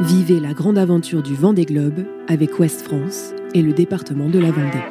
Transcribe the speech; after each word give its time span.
Vivez 0.00 0.40
la 0.40 0.52
grande 0.52 0.76
aventure 0.76 1.22
du 1.22 1.34
Vendée 1.34 1.64
Globe 1.64 2.04
avec 2.28 2.58
Ouest 2.58 2.82
France 2.82 3.30
et 3.54 3.62
le 3.62 3.72
département 3.72 4.28
de 4.28 4.38
la 4.38 4.50
Vendée. 4.50 4.82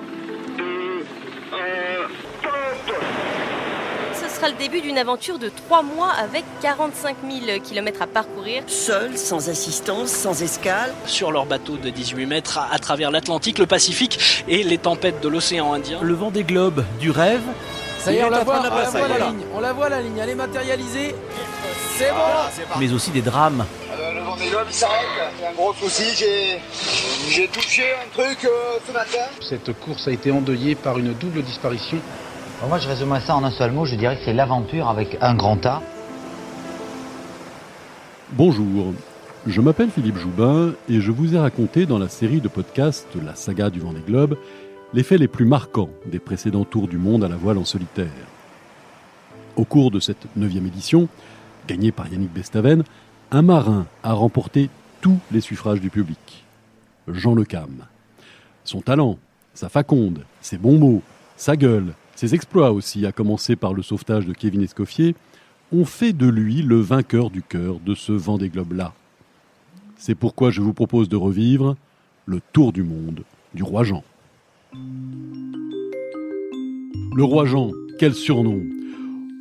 Ce 4.13 4.27
sera 4.35 4.49
le 4.49 4.55
début 4.57 4.81
d'une 4.81 4.97
aventure 4.97 5.37
de 5.37 5.49
3 5.49 5.83
mois 5.83 6.09
avec 6.09 6.43
45 6.61 7.17
000 7.45 7.59
km 7.59 8.01
à 8.01 8.07
parcourir. 8.07 8.63
Seul, 8.65 9.15
sans 9.15 9.49
assistance, 9.49 10.09
sans 10.09 10.41
escale. 10.41 10.91
Sur 11.05 11.31
leur 11.31 11.45
bateau 11.45 11.77
de 11.77 11.89
18 11.91 12.25
mètres 12.25 12.57
à, 12.57 12.73
à 12.73 12.79
travers 12.79 13.11
l'Atlantique, 13.11 13.59
le 13.59 13.67
Pacifique 13.67 14.43
et 14.47 14.63
les 14.63 14.79
tempêtes 14.79 15.21
de 15.21 15.27
l'océan 15.27 15.71
Indien. 15.73 15.99
Le 16.01 16.13
vent 16.13 16.31
des 16.31 16.43
globes 16.43 16.83
du 16.99 17.11
rêve. 17.11 17.43
Ça 17.99 18.11
y 18.11 18.17
est, 18.17 18.23
on 18.23 18.29
la 18.29 18.43
voit, 18.43 18.59
on 18.59 18.63
la 18.63 18.69
on 18.71 18.75
la 18.75 18.89
voit 18.89 19.07
la 19.07 19.27
ligne, 19.27 19.45
on 19.53 19.59
la 19.59 19.73
voit 19.73 19.89
la 19.89 20.01
ligne, 20.01 20.17
elle 20.21 20.29
est 20.29 20.35
matérialisée. 20.35 21.15
C'est 21.97 22.09
bon 22.09 22.15
parti. 22.17 22.61
mais 22.79 22.91
aussi 22.93 23.11
des 23.11 23.21
drames. 23.21 23.65
Le 24.15 24.21
Vendée 24.21 24.47
Globe, 24.49 24.67
il 24.69 24.73
s'arrête. 24.73 25.05
C'est 25.37 25.45
un 25.45 25.53
gros 25.53 25.73
souci. 25.73 26.03
J'ai, 26.15 26.61
j'ai 27.29 27.47
touché 27.49 27.83
un 28.01 28.09
truc 28.13 28.45
euh, 28.45 28.77
ce 28.87 28.93
matin. 28.93 29.25
Cette 29.41 29.77
course 29.81 30.07
a 30.07 30.11
été 30.11 30.31
endeuillée 30.31 30.75
par 30.75 30.97
une 30.97 31.13
double 31.13 31.41
disparition. 31.41 31.97
Alors 32.59 32.69
moi, 32.69 32.79
je 32.79 32.87
résumerais 32.87 33.19
ça 33.19 33.35
en 33.35 33.43
un 33.43 33.51
seul 33.51 33.71
mot. 33.71 33.83
Je 33.83 33.95
dirais 33.95 34.15
que 34.15 34.23
c'est 34.23 34.31
l'aventure 34.33 34.87
avec 34.87 35.17
un 35.19 35.35
grand 35.35 35.65
A. 35.65 35.81
Bonjour, 38.31 38.93
je 39.45 39.59
m'appelle 39.59 39.89
Philippe 39.89 40.17
Joubin 40.17 40.71
et 40.89 41.01
je 41.01 41.11
vous 41.11 41.35
ai 41.35 41.37
raconté 41.37 41.85
dans 41.85 41.99
la 41.99 42.07
série 42.07 42.39
de 42.39 42.47
podcasts 42.47 43.15
La 43.23 43.35
saga 43.35 43.69
du 43.69 43.81
Vendée 43.81 44.03
Globe 44.05 44.37
les 44.93 45.03
faits 45.03 45.19
les 45.19 45.27
plus 45.27 45.45
marquants 45.45 45.89
des 46.05 46.19
précédents 46.19 46.63
tours 46.63 46.87
du 46.87 46.97
monde 46.97 47.25
à 47.25 47.27
la 47.27 47.35
voile 47.35 47.57
en 47.57 47.65
solitaire. 47.65 48.07
Au 49.57 49.65
cours 49.65 49.91
de 49.91 49.99
cette 49.99 50.25
neuvième 50.37 50.65
édition, 50.65 51.09
gagnée 51.67 51.91
par 51.91 52.07
Yannick 52.07 52.31
Bestaven, 52.31 52.83
un 53.35 53.41
marin 53.41 53.85
a 54.01 54.13
remporté 54.13 54.69
tous 55.01 55.19
les 55.29 55.41
suffrages 55.41 55.81
du 55.81 55.89
public. 55.89 56.45
Jean 57.09 57.35
Le 57.35 57.43
Cam. 57.43 57.83
Son 58.63 58.79
talent, 58.79 59.19
sa 59.53 59.67
faconde, 59.67 60.23
ses 60.39 60.57
bons 60.57 60.79
mots, 60.79 61.01
sa 61.35 61.57
gueule, 61.57 61.95
ses 62.15 62.33
exploits 62.33 62.71
aussi, 62.71 63.05
à 63.05 63.11
commencer 63.11 63.57
par 63.57 63.73
le 63.73 63.83
sauvetage 63.83 64.25
de 64.25 64.31
Kevin 64.31 64.61
Escoffier, 64.61 65.15
ont 65.73 65.83
fait 65.83 66.13
de 66.13 66.27
lui 66.27 66.61
le 66.61 66.79
vainqueur 66.79 67.29
du 67.29 67.41
cœur 67.41 67.81
de 67.85 67.93
ce 67.93 68.13
Vendée 68.13 68.47
Globe-là. 68.47 68.93
C'est 69.97 70.15
pourquoi 70.15 70.49
je 70.49 70.61
vous 70.61 70.73
propose 70.73 71.09
de 71.09 71.17
revivre 71.17 71.75
le 72.25 72.39
tour 72.53 72.71
du 72.71 72.83
monde 72.83 73.23
du 73.53 73.63
roi 73.63 73.83
Jean. 73.83 74.05
Le 77.13 77.23
roi 77.25 77.43
Jean, 77.43 77.71
quel 77.99 78.13
surnom 78.13 78.61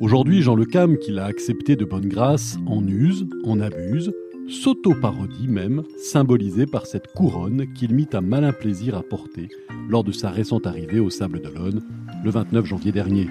Aujourd'hui, 0.01 0.41
Jean 0.41 0.55
Le 0.55 0.65
Cam, 0.65 0.97
qu'il 0.97 1.19
a 1.19 1.25
accepté 1.25 1.77
de 1.77 1.85
bonne 1.85 2.09
grâce, 2.09 2.57
en 2.67 2.85
use, 2.85 3.25
en 3.45 3.61
abuse, 3.61 4.11
s'auto-parodie 4.49 5.47
même, 5.47 5.83
symbolisée 5.97 6.65
par 6.65 6.85
cette 6.85 7.07
couronne 7.13 7.71
qu'il 7.73 7.95
mit 7.95 8.09
à 8.11 8.19
malin 8.19 8.51
plaisir 8.51 8.97
à 8.97 9.03
porter 9.03 9.47
lors 9.87 10.03
de 10.03 10.11
sa 10.11 10.31
récente 10.31 10.67
arrivée 10.67 10.99
au 10.99 11.09
Sable 11.09 11.41
d'Olonne, 11.41 11.81
le 12.25 12.29
29 12.29 12.65
janvier 12.65 12.91
dernier. 12.91 13.29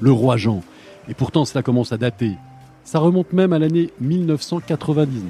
Le 0.00 0.12
roi 0.12 0.36
Jean, 0.36 0.62
et 1.08 1.14
pourtant 1.14 1.44
cela 1.44 1.64
commence 1.64 1.90
à 1.90 1.96
dater, 1.96 2.36
ça 2.84 3.00
remonte 3.00 3.32
même 3.32 3.52
à 3.52 3.58
l'année 3.58 3.90
1999, 4.00 5.22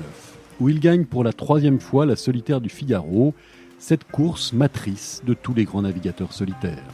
où 0.60 0.68
il 0.68 0.78
gagne 0.78 1.06
pour 1.06 1.24
la 1.24 1.32
troisième 1.32 1.80
fois 1.80 2.04
la 2.04 2.16
solitaire 2.16 2.60
du 2.60 2.68
Figaro, 2.68 3.32
cette 3.78 4.04
course 4.04 4.52
matrice 4.52 5.22
de 5.26 5.32
tous 5.32 5.54
les 5.54 5.64
grands 5.64 5.82
navigateurs 5.82 6.34
solitaires. 6.34 6.84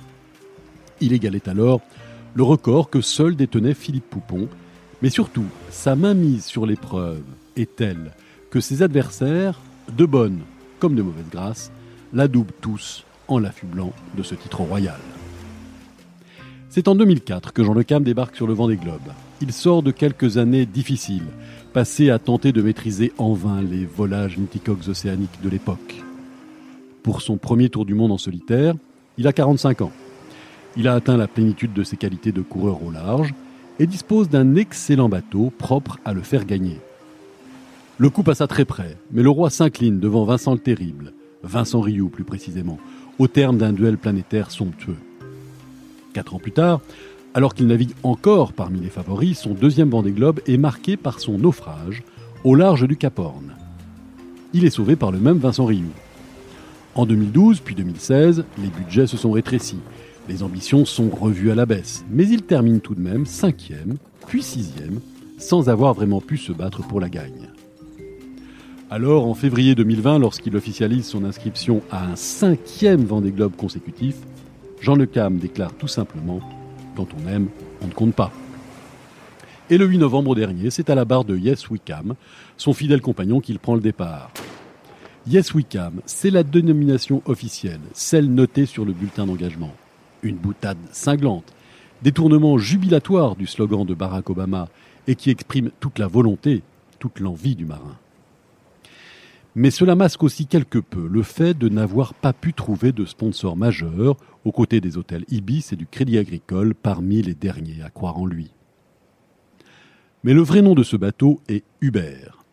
Il 1.00 1.12
égalait 1.12 1.48
alors 1.48 1.80
le 2.34 2.42
record 2.42 2.90
que 2.90 3.00
seul 3.00 3.36
détenait 3.36 3.74
Philippe 3.74 4.08
Poupon, 4.10 4.48
mais 5.02 5.10
surtout, 5.10 5.46
sa 5.70 5.96
mainmise 5.96 6.44
sur 6.44 6.66
l'épreuve 6.66 7.22
est 7.56 7.76
telle 7.76 8.12
que 8.50 8.60
ses 8.60 8.82
adversaires, 8.82 9.60
de 9.96 10.06
bonne 10.06 10.40
comme 10.78 10.94
de 10.96 11.02
mauvaise 11.02 11.28
grâce, 11.30 11.70
l'adoubent 12.12 12.50
tous 12.60 13.04
en 13.28 13.38
l'affublant 13.38 13.92
de 14.16 14.22
ce 14.24 14.34
titre 14.34 14.62
royal. 14.62 14.98
C'est 16.70 16.88
en 16.88 16.96
2004 16.96 17.52
que 17.52 17.62
Jean 17.62 17.74
Le 17.74 17.84
Cam 17.84 18.02
débarque 18.02 18.34
sur 18.34 18.48
le 18.48 18.54
vent 18.54 18.66
des 18.66 18.78
globes. 18.78 19.12
Il 19.40 19.52
sort 19.52 19.84
de 19.84 19.92
quelques 19.92 20.38
années 20.38 20.66
difficiles, 20.66 21.26
passées 21.72 22.10
à 22.10 22.18
tenter 22.18 22.50
de 22.50 22.62
maîtriser 22.62 23.12
en 23.18 23.32
vain 23.32 23.62
les 23.62 23.84
volages 23.84 24.38
mythicoques 24.38 24.88
océaniques 24.88 25.40
de 25.42 25.50
l'époque. 25.50 26.02
Pour 27.04 27.22
son 27.22 27.36
premier 27.36 27.68
tour 27.68 27.84
du 27.84 27.94
monde 27.94 28.10
en 28.10 28.18
solitaire, 28.18 28.74
il 29.18 29.28
a 29.28 29.32
45 29.32 29.82
ans. 29.82 29.92
Il 30.76 30.88
a 30.88 30.94
atteint 30.94 31.16
la 31.16 31.28
plénitude 31.28 31.72
de 31.72 31.82
ses 31.82 31.96
qualités 31.96 32.32
de 32.32 32.40
coureur 32.40 32.82
au 32.82 32.90
large 32.90 33.34
et 33.78 33.86
dispose 33.86 34.28
d'un 34.28 34.54
excellent 34.56 35.08
bateau 35.08 35.52
propre 35.58 35.98
à 36.04 36.14
le 36.14 36.22
faire 36.22 36.44
gagner. 36.44 36.80
Le 37.98 38.10
coup 38.10 38.22
passa 38.22 38.46
très 38.46 38.64
près, 38.64 38.96
mais 39.10 39.22
le 39.22 39.30
roi 39.30 39.50
s'incline 39.50 40.00
devant 40.00 40.24
Vincent 40.24 40.54
le 40.54 40.58
Terrible, 40.58 41.12
Vincent 41.42 41.80
Rioux 41.80 42.08
plus 42.08 42.24
précisément, 42.24 42.78
au 43.18 43.28
terme 43.28 43.58
d'un 43.58 43.72
duel 43.72 43.98
planétaire 43.98 44.50
somptueux. 44.50 44.96
Quatre 46.14 46.34
ans 46.34 46.38
plus 46.38 46.52
tard, 46.52 46.80
alors 47.34 47.54
qu'il 47.54 47.66
navigue 47.66 47.94
encore 48.02 48.52
parmi 48.52 48.80
les 48.80 48.88
favoris, 48.88 49.38
son 49.38 49.54
deuxième 49.54 49.90
Vendée 49.90 50.12
Globe 50.12 50.40
est 50.46 50.56
marqué 50.56 50.96
par 50.96 51.20
son 51.20 51.38
naufrage 51.38 52.02
au 52.44 52.54
large 52.54 52.86
du 52.88 52.96
Cap 52.96 53.18
Horn. 53.18 53.52
Il 54.52 54.64
est 54.64 54.70
sauvé 54.70 54.96
par 54.96 55.12
le 55.12 55.18
même 55.18 55.38
Vincent 55.38 55.64
Rioux. 55.64 55.92
En 56.94 57.06
2012 57.06 57.60
puis 57.60 57.74
2016, 57.74 58.44
les 58.58 58.68
budgets 58.68 59.06
se 59.06 59.16
sont 59.16 59.30
rétrécis, 59.30 59.78
les 60.28 60.42
ambitions 60.42 60.84
sont 60.84 61.08
revues 61.08 61.50
à 61.50 61.54
la 61.54 61.66
baisse, 61.66 62.04
mais 62.10 62.26
il 62.28 62.42
termine 62.42 62.80
tout 62.80 62.94
de 62.94 63.00
même 63.00 63.26
cinquième, 63.26 63.96
puis 64.26 64.42
sixième, 64.42 65.00
sans 65.38 65.68
avoir 65.68 65.94
vraiment 65.94 66.20
pu 66.20 66.36
se 66.36 66.52
battre 66.52 66.82
pour 66.86 67.00
la 67.00 67.08
gagne. 67.08 67.48
Alors, 68.90 69.26
en 69.26 69.34
février 69.34 69.74
2020, 69.74 70.18
lorsqu'il 70.18 70.54
officialise 70.54 71.06
son 71.06 71.24
inscription 71.24 71.82
à 71.90 72.04
un 72.04 72.14
cinquième 72.14 73.04
Vendée 73.04 73.32
Globe 73.32 73.56
consécutif, 73.56 74.16
Jean 74.80 74.96
Le 74.96 75.06
Cam 75.06 75.38
déclare 75.38 75.72
tout 75.74 75.88
simplement 75.88 76.40
Quand 76.94 77.08
on 77.14 77.28
aime, 77.28 77.48
on 77.80 77.86
ne 77.86 77.92
compte 77.92 78.14
pas. 78.14 78.30
Et 79.70 79.78
le 79.78 79.86
8 79.86 79.98
novembre 79.98 80.34
dernier, 80.34 80.70
c'est 80.70 80.90
à 80.90 80.94
la 80.94 81.06
barre 81.06 81.24
de 81.24 81.36
Yes 81.36 81.70
We 81.70 81.80
son 82.58 82.74
fidèle 82.74 83.00
compagnon, 83.00 83.40
qu'il 83.40 83.58
prend 83.58 83.74
le 83.74 83.80
départ. 83.80 84.30
Yes 85.26 85.54
We 85.54 85.64
c'est 86.04 86.30
la 86.30 86.42
dénomination 86.42 87.22
officielle, 87.24 87.80
celle 87.94 88.32
notée 88.32 88.66
sur 88.66 88.84
le 88.84 88.92
bulletin 88.92 89.24
d'engagement. 89.24 89.72
Une 90.22 90.36
boutade 90.36 90.78
cinglante, 90.92 91.52
détournement 92.02 92.56
jubilatoire 92.58 93.34
du 93.34 93.46
slogan 93.46 93.84
de 93.84 93.94
Barack 93.94 94.30
Obama 94.30 94.68
et 95.06 95.16
qui 95.16 95.30
exprime 95.30 95.70
toute 95.80 95.98
la 95.98 96.06
volonté, 96.06 96.62
toute 96.98 97.18
l'envie 97.18 97.56
du 97.56 97.66
marin. 97.66 97.96
Mais 99.54 99.70
cela 99.70 99.94
masque 99.94 100.22
aussi 100.22 100.46
quelque 100.46 100.78
peu 100.78 101.06
le 101.06 101.22
fait 101.22 101.58
de 101.58 101.68
n'avoir 101.68 102.14
pas 102.14 102.32
pu 102.32 102.54
trouver 102.54 102.92
de 102.92 103.04
sponsor 103.04 103.56
majeur 103.56 104.16
aux 104.44 104.52
côtés 104.52 104.80
des 104.80 104.96
hôtels 104.96 105.24
Ibis 105.28 105.66
et 105.72 105.76
du 105.76 105.86
Crédit 105.86 106.18
Agricole 106.18 106.74
parmi 106.74 107.20
les 107.20 107.34
derniers 107.34 107.82
à 107.82 107.90
croire 107.90 108.18
en 108.18 108.24
lui. 108.24 108.50
Mais 110.24 110.34
le 110.34 110.40
vrai 110.40 110.62
nom 110.62 110.74
de 110.74 110.84
ce 110.84 110.96
bateau 110.96 111.40
est 111.48 111.64
Hubert. 111.80 112.44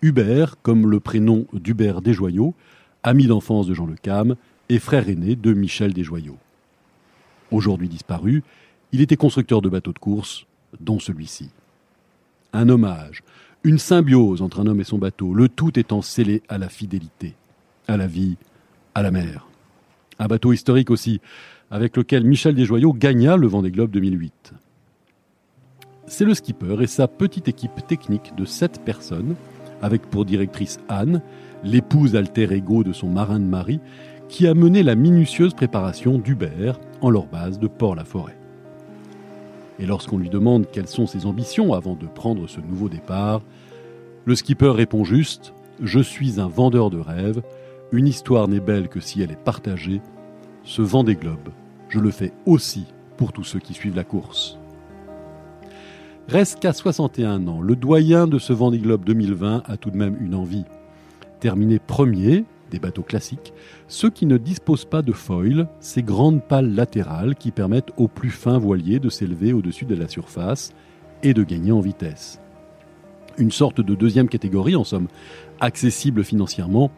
Hubert, 0.00 0.62
comme 0.62 0.88
le 0.88 1.00
prénom 1.00 1.46
d'Hubert 1.52 2.00
Desjoyaux, 2.00 2.54
ami 3.02 3.26
d'enfance 3.26 3.66
de 3.66 3.74
Jean 3.74 3.86
Le 3.86 3.96
Cam 3.96 4.36
et 4.68 4.78
frère 4.78 5.08
aîné 5.08 5.36
de 5.36 5.52
Michel 5.52 5.92
Desjoyaux. 5.92 6.38
Aujourd'hui 7.50 7.88
disparu, 7.88 8.42
il 8.92 9.00
était 9.00 9.16
constructeur 9.16 9.62
de 9.62 9.68
bateaux 9.68 9.92
de 9.92 9.98
course, 9.98 10.46
dont 10.80 10.98
celui-ci. 10.98 11.50
Un 12.52 12.68
hommage, 12.68 13.22
une 13.64 13.78
symbiose 13.78 14.42
entre 14.42 14.60
un 14.60 14.66
homme 14.66 14.80
et 14.80 14.84
son 14.84 14.98
bateau, 14.98 15.34
le 15.34 15.48
tout 15.48 15.78
étant 15.78 16.02
scellé 16.02 16.42
à 16.48 16.58
la 16.58 16.68
fidélité, 16.68 17.34
à 17.88 17.96
la 17.96 18.06
vie, 18.06 18.36
à 18.94 19.02
la 19.02 19.10
mer. 19.10 19.46
Un 20.18 20.26
bateau 20.26 20.52
historique 20.52 20.90
aussi, 20.90 21.20
avec 21.70 21.96
lequel 21.96 22.24
Michel 22.24 22.54
Desjoyaux 22.54 22.92
gagna 22.92 23.36
le 23.36 23.46
Vendée 23.46 23.70
Globe 23.70 23.90
2008. 23.90 24.52
C'est 26.06 26.24
le 26.24 26.34
skipper 26.34 26.82
et 26.82 26.86
sa 26.86 27.06
petite 27.06 27.48
équipe 27.48 27.86
technique 27.86 28.32
de 28.36 28.44
sept 28.44 28.80
personnes, 28.84 29.36
avec 29.82 30.02
pour 30.02 30.24
directrice 30.24 30.80
Anne, 30.88 31.22
l'épouse 31.62 32.16
alter 32.16 32.52
ego 32.52 32.82
de 32.82 32.92
son 32.92 33.08
marin 33.08 33.38
de 33.38 33.44
mari, 33.44 33.80
qui 34.30 34.46
a 34.46 34.54
mené 34.54 34.84
la 34.84 34.94
minutieuse 34.94 35.54
préparation 35.54 36.18
d'Hubert 36.18 36.78
en 37.00 37.10
leur 37.10 37.26
base 37.26 37.58
de 37.58 37.66
Port-la-Forêt. 37.66 38.38
Et 39.80 39.86
lorsqu'on 39.86 40.18
lui 40.18 40.28
demande 40.28 40.70
quelles 40.70 40.86
sont 40.86 41.06
ses 41.06 41.26
ambitions 41.26 41.74
avant 41.74 41.96
de 41.96 42.06
prendre 42.06 42.46
ce 42.46 42.60
nouveau 42.60 42.88
départ, 42.88 43.42
le 44.24 44.34
skipper 44.36 44.70
répond 44.70 45.04
juste 45.04 45.52
Je 45.82 45.98
suis 45.98 46.40
un 46.40 46.46
vendeur 46.46 46.90
de 46.90 46.98
rêves, 46.98 47.42
une 47.90 48.06
histoire 48.06 48.46
n'est 48.46 48.60
belle 48.60 48.88
que 48.88 49.00
si 49.00 49.20
elle 49.20 49.32
est 49.32 49.44
partagée. 49.44 50.00
Ce 50.62 50.80
vent 50.80 51.02
des 51.02 51.18
je 51.88 51.98
le 51.98 52.12
fais 52.12 52.32
aussi 52.46 52.84
pour 53.16 53.32
tous 53.32 53.44
ceux 53.44 53.58
qui 53.58 53.74
suivent 53.74 53.96
la 53.96 54.04
course. 54.04 54.58
Reste 56.28 56.60
qu'à 56.60 56.72
61 56.72 57.48
ans, 57.48 57.60
le 57.60 57.74
doyen 57.74 58.28
de 58.28 58.38
ce 58.38 58.52
Vendée 58.52 58.78
Globe 58.78 59.04
2020 59.04 59.64
a 59.66 59.76
tout 59.76 59.90
de 59.90 59.96
même 59.96 60.16
une 60.20 60.36
envie. 60.36 60.64
Terminer 61.40 61.80
premier 61.80 62.44
des 62.70 62.78
bateaux 62.78 63.02
classiques, 63.02 63.52
ceux 63.88 64.10
qui 64.10 64.26
ne 64.26 64.38
disposent 64.38 64.84
pas 64.84 65.02
de 65.02 65.12
foil, 65.12 65.68
ces 65.80 66.02
grandes 66.02 66.42
pales 66.42 66.74
latérales 66.74 67.34
qui 67.34 67.50
permettent 67.50 67.92
aux 67.96 68.08
plus 68.08 68.30
fins 68.30 68.58
voiliers 68.58 68.98
de 68.98 69.10
s'élever 69.10 69.52
au-dessus 69.52 69.84
de 69.84 69.94
la 69.94 70.08
surface 70.08 70.72
et 71.22 71.34
de 71.34 71.42
gagner 71.42 71.72
en 71.72 71.80
vitesse. 71.80 72.40
Une 73.38 73.52
sorte 73.52 73.80
de 73.80 73.94
deuxième 73.94 74.28
catégorie, 74.28 74.76
en 74.76 74.84
somme, 74.84 75.08
accessible 75.60 76.24
financièrement, 76.24 76.90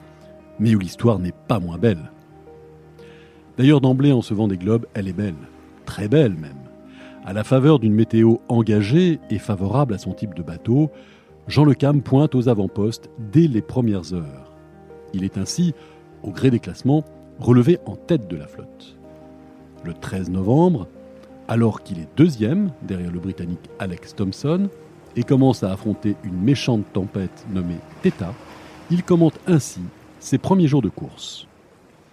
mais 0.58 0.74
où 0.74 0.78
l'histoire 0.78 1.18
n'est 1.18 1.34
pas 1.48 1.60
moins 1.60 1.78
belle. 1.78 2.10
D'ailleurs, 3.58 3.80
d'emblée, 3.80 4.12
en 4.12 4.22
se 4.22 4.34
vent 4.34 4.48
des 4.48 4.56
globes, 4.56 4.86
elle 4.94 5.08
est 5.08 5.12
belle, 5.12 5.34
très 5.84 6.08
belle 6.08 6.34
même. 6.34 6.56
À 7.24 7.32
la 7.32 7.44
faveur 7.44 7.78
d'une 7.78 7.94
météo 7.94 8.36
engagée 8.48 9.20
et 9.30 9.38
favorable 9.38 9.94
à 9.94 9.98
son 9.98 10.12
type 10.12 10.34
de 10.34 10.42
bateau, 10.42 10.90
Jean 11.48 11.64
Le 11.64 11.74
Cam 11.74 12.02
pointe 12.02 12.34
aux 12.34 12.48
avant-postes 12.48 13.10
dès 13.32 13.46
les 13.46 13.62
premières 13.62 14.14
heures. 14.14 14.51
Il 15.14 15.24
est 15.24 15.38
ainsi, 15.38 15.74
au 16.22 16.30
gré 16.30 16.50
des 16.50 16.60
classements, 16.60 17.04
relevé 17.38 17.78
en 17.86 17.96
tête 17.96 18.28
de 18.28 18.36
la 18.36 18.46
flotte. 18.46 18.96
Le 19.84 19.94
13 19.94 20.30
novembre, 20.30 20.86
alors 21.48 21.82
qu'il 21.82 21.98
est 21.98 22.08
deuxième 22.16 22.70
derrière 22.82 23.10
le 23.10 23.18
Britannique 23.18 23.70
Alex 23.78 24.14
Thompson 24.14 24.68
et 25.16 25.24
commence 25.24 25.62
à 25.62 25.72
affronter 25.72 26.16
une 26.24 26.40
méchante 26.40 26.84
tempête 26.92 27.44
nommée 27.50 27.78
Theta, 28.02 28.32
il 28.90 29.02
commente 29.02 29.38
ainsi 29.46 29.80
ses 30.20 30.38
premiers 30.38 30.68
jours 30.68 30.82
de 30.82 30.88
course. 30.88 31.46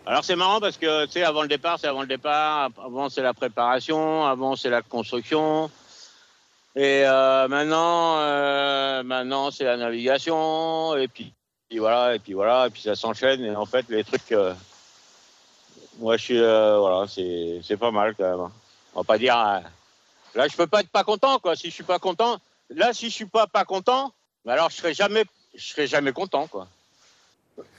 Alors 0.05 0.23
c'est 0.23 0.35
marrant 0.35 0.59
parce 0.59 0.77
que 0.77 1.05
tu 1.05 1.21
avant 1.21 1.43
le 1.43 1.47
départ 1.47 1.77
c'est 1.79 1.87
avant 1.87 2.01
le 2.01 2.07
départ, 2.07 2.71
avant 2.83 3.09
c'est 3.09 3.21
la 3.21 3.33
préparation, 3.33 4.25
avant 4.25 4.55
c'est 4.55 4.69
la 4.69 4.81
construction 4.81 5.69
et 6.75 7.03
euh, 7.05 7.47
maintenant 7.47 8.17
euh, 8.17 9.03
maintenant 9.03 9.51
c'est 9.51 9.65
la 9.65 9.77
navigation 9.77 10.95
et 10.95 11.07
puis, 11.07 11.33
voilà 11.77 12.15
et 12.15 12.19
puis 12.19 12.33
voilà 12.33 12.67
et 12.67 12.69
puis 12.69 12.81
ça 12.81 12.95
s'enchaîne 12.95 13.43
et 13.43 13.55
en 13.55 13.65
fait 13.65 13.85
les 13.89 14.03
trucs 14.03 14.31
euh, 14.31 14.53
moi 15.99 16.17
je 16.17 16.23
suis 16.23 16.39
voilà 16.39 17.05
c'est 17.07 17.59
c'est 17.63 17.77
pas 17.77 17.91
mal 17.91 18.15
quand 18.15 18.29
même. 18.29 18.49
On 18.95 19.01
va 19.01 19.03
pas 19.03 19.17
dire 19.17 19.35
là 20.33 20.47
je 20.47 20.55
peux 20.55 20.67
pas 20.67 20.81
être 20.81 20.89
pas 20.89 21.03
content 21.03 21.37
quoi 21.39 21.55
si 21.55 21.69
je 21.69 21.73
suis 21.75 21.83
pas 21.83 21.99
content 21.99 22.37
là 22.69 22.93
si 22.93 23.09
je 23.09 23.13
suis 23.13 23.25
pas 23.25 23.45
pas 23.45 23.65
content 23.65 24.13
alors 24.47 24.69
je 24.71 24.77
serai 24.77 24.93
jamais 24.93 25.25
je 25.53 25.63
serai 25.63 25.85
jamais 25.85 26.11
content 26.11 26.47
quoi. 26.47 26.67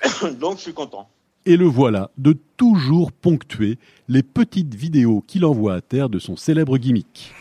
Donc 0.33 0.59
je 0.59 0.63
suis 0.63 0.75
content. 0.75 1.09
Et 1.47 1.57
le 1.57 1.65
voilà 1.67 2.11
de 2.19 2.37
toujours 2.57 3.13
ponctuer 3.13 3.79
les 4.09 4.23
petites 4.23 4.75
vidéos 4.75 5.25
qu'il 5.27 5.45
envoie 5.45 5.75
à 5.75 5.81
terre 5.81 6.09
de 6.09 6.19
son 6.19 6.37
célèbre 6.37 6.77
gimmick. 6.77 7.33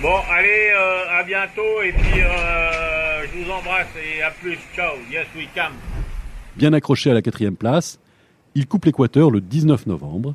Bon, 0.00 0.16
allez, 0.30 0.70
euh, 0.72 1.18
à 1.18 1.22
bientôt 1.24 1.82
et 1.82 1.92
puis 1.92 2.22
euh, 2.22 2.79
je 3.32 3.42
vous 3.42 3.50
embrasse 3.50 3.88
et 3.96 4.22
à 4.22 4.30
plus. 4.30 4.58
Ciao. 4.74 4.94
Yes, 5.10 5.26
we 5.36 5.46
come. 5.54 5.74
Bien 6.56 6.72
accroché 6.72 7.10
à 7.10 7.14
la 7.14 7.22
quatrième 7.22 7.56
place, 7.56 7.98
il 8.54 8.66
coupe 8.66 8.84
l'équateur 8.84 9.30
le 9.30 9.40
19 9.40 9.86
novembre 9.86 10.34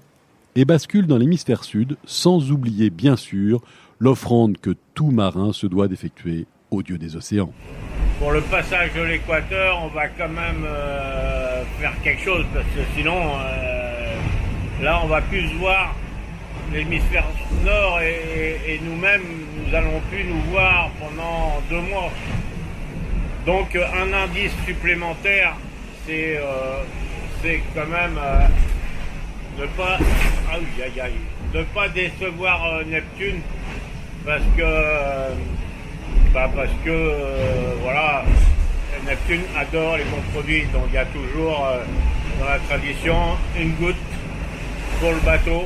et 0.56 0.66
bascule 0.66 1.08
dans 1.08 1.18
l'hémisphère 1.18 1.64
sud 1.64 1.98
sans 2.06 2.52
oublier 2.52 2.90
bien 2.90 3.16
sûr 3.16 3.62
l'offrande 4.00 4.58
que 4.58 4.76
tout 4.94 5.12
marin 5.12 5.54
se 5.54 5.68
doit 5.68 5.88
d'effectuer 5.88 6.46
au 6.72 6.84
dieu 6.84 6.98
des 6.98 7.16
océans 7.16 7.52
pour 8.20 8.32
le 8.32 8.42
passage 8.42 8.94
de 8.94 9.02
l'équateur, 9.02 9.82
on 9.84 9.88
va 9.88 10.08
quand 10.08 10.30
même 10.30 10.66
euh, 10.66 11.64
faire 11.80 11.94
quelque 12.04 12.24
chose 12.24 12.46
parce 12.54 12.66
que 12.68 12.82
sinon, 12.96 13.18
euh, 13.18 14.16
là, 14.82 15.02
on 15.04 15.08
va 15.08 15.22
plus 15.22 15.46
voir 15.60 15.96
l'hémisphère 16.74 17.26
nord 17.64 18.00
et, 18.02 18.80
nous-mêmes, 18.84 19.24
nous 19.58 19.76
allons 19.76 20.00
plus 20.10 20.24
nous 20.24 20.42
voir 20.52 20.90
pendant 21.00 21.62
deux 21.70 21.82
mois. 21.82 22.10
Donc, 23.46 23.76
un 23.76 24.14
indice 24.14 24.52
supplémentaire, 24.66 25.54
c'est 26.06 26.38
euh, 26.38 26.84
quand 27.76 27.88
même 27.88 28.20
ne 29.60 29.66
pas, 29.68 30.00
ne 31.54 31.64
pas 31.64 31.90
décevoir 31.90 32.84
Neptune 32.86 33.42
parce 34.26 34.42
que 34.58 34.64
bah, 36.36 36.50
parce 36.54 36.72
que 36.84 36.90
euh, 36.90 37.76
voilà, 37.82 38.26
Neptune 39.06 39.44
adore 39.58 39.96
les 39.96 40.04
bons 40.04 40.22
produits, 40.34 40.66
donc 40.74 40.84
il 40.90 40.96
y 40.96 40.98
a 40.98 41.06
toujours 41.06 41.66
euh, 41.66 41.80
dans 42.40 42.46
la 42.46 42.60
tradition 42.60 43.38
une 43.58 43.72
goutte 43.76 43.96
pour 45.00 45.12
le 45.12 45.20
bateau, 45.22 45.64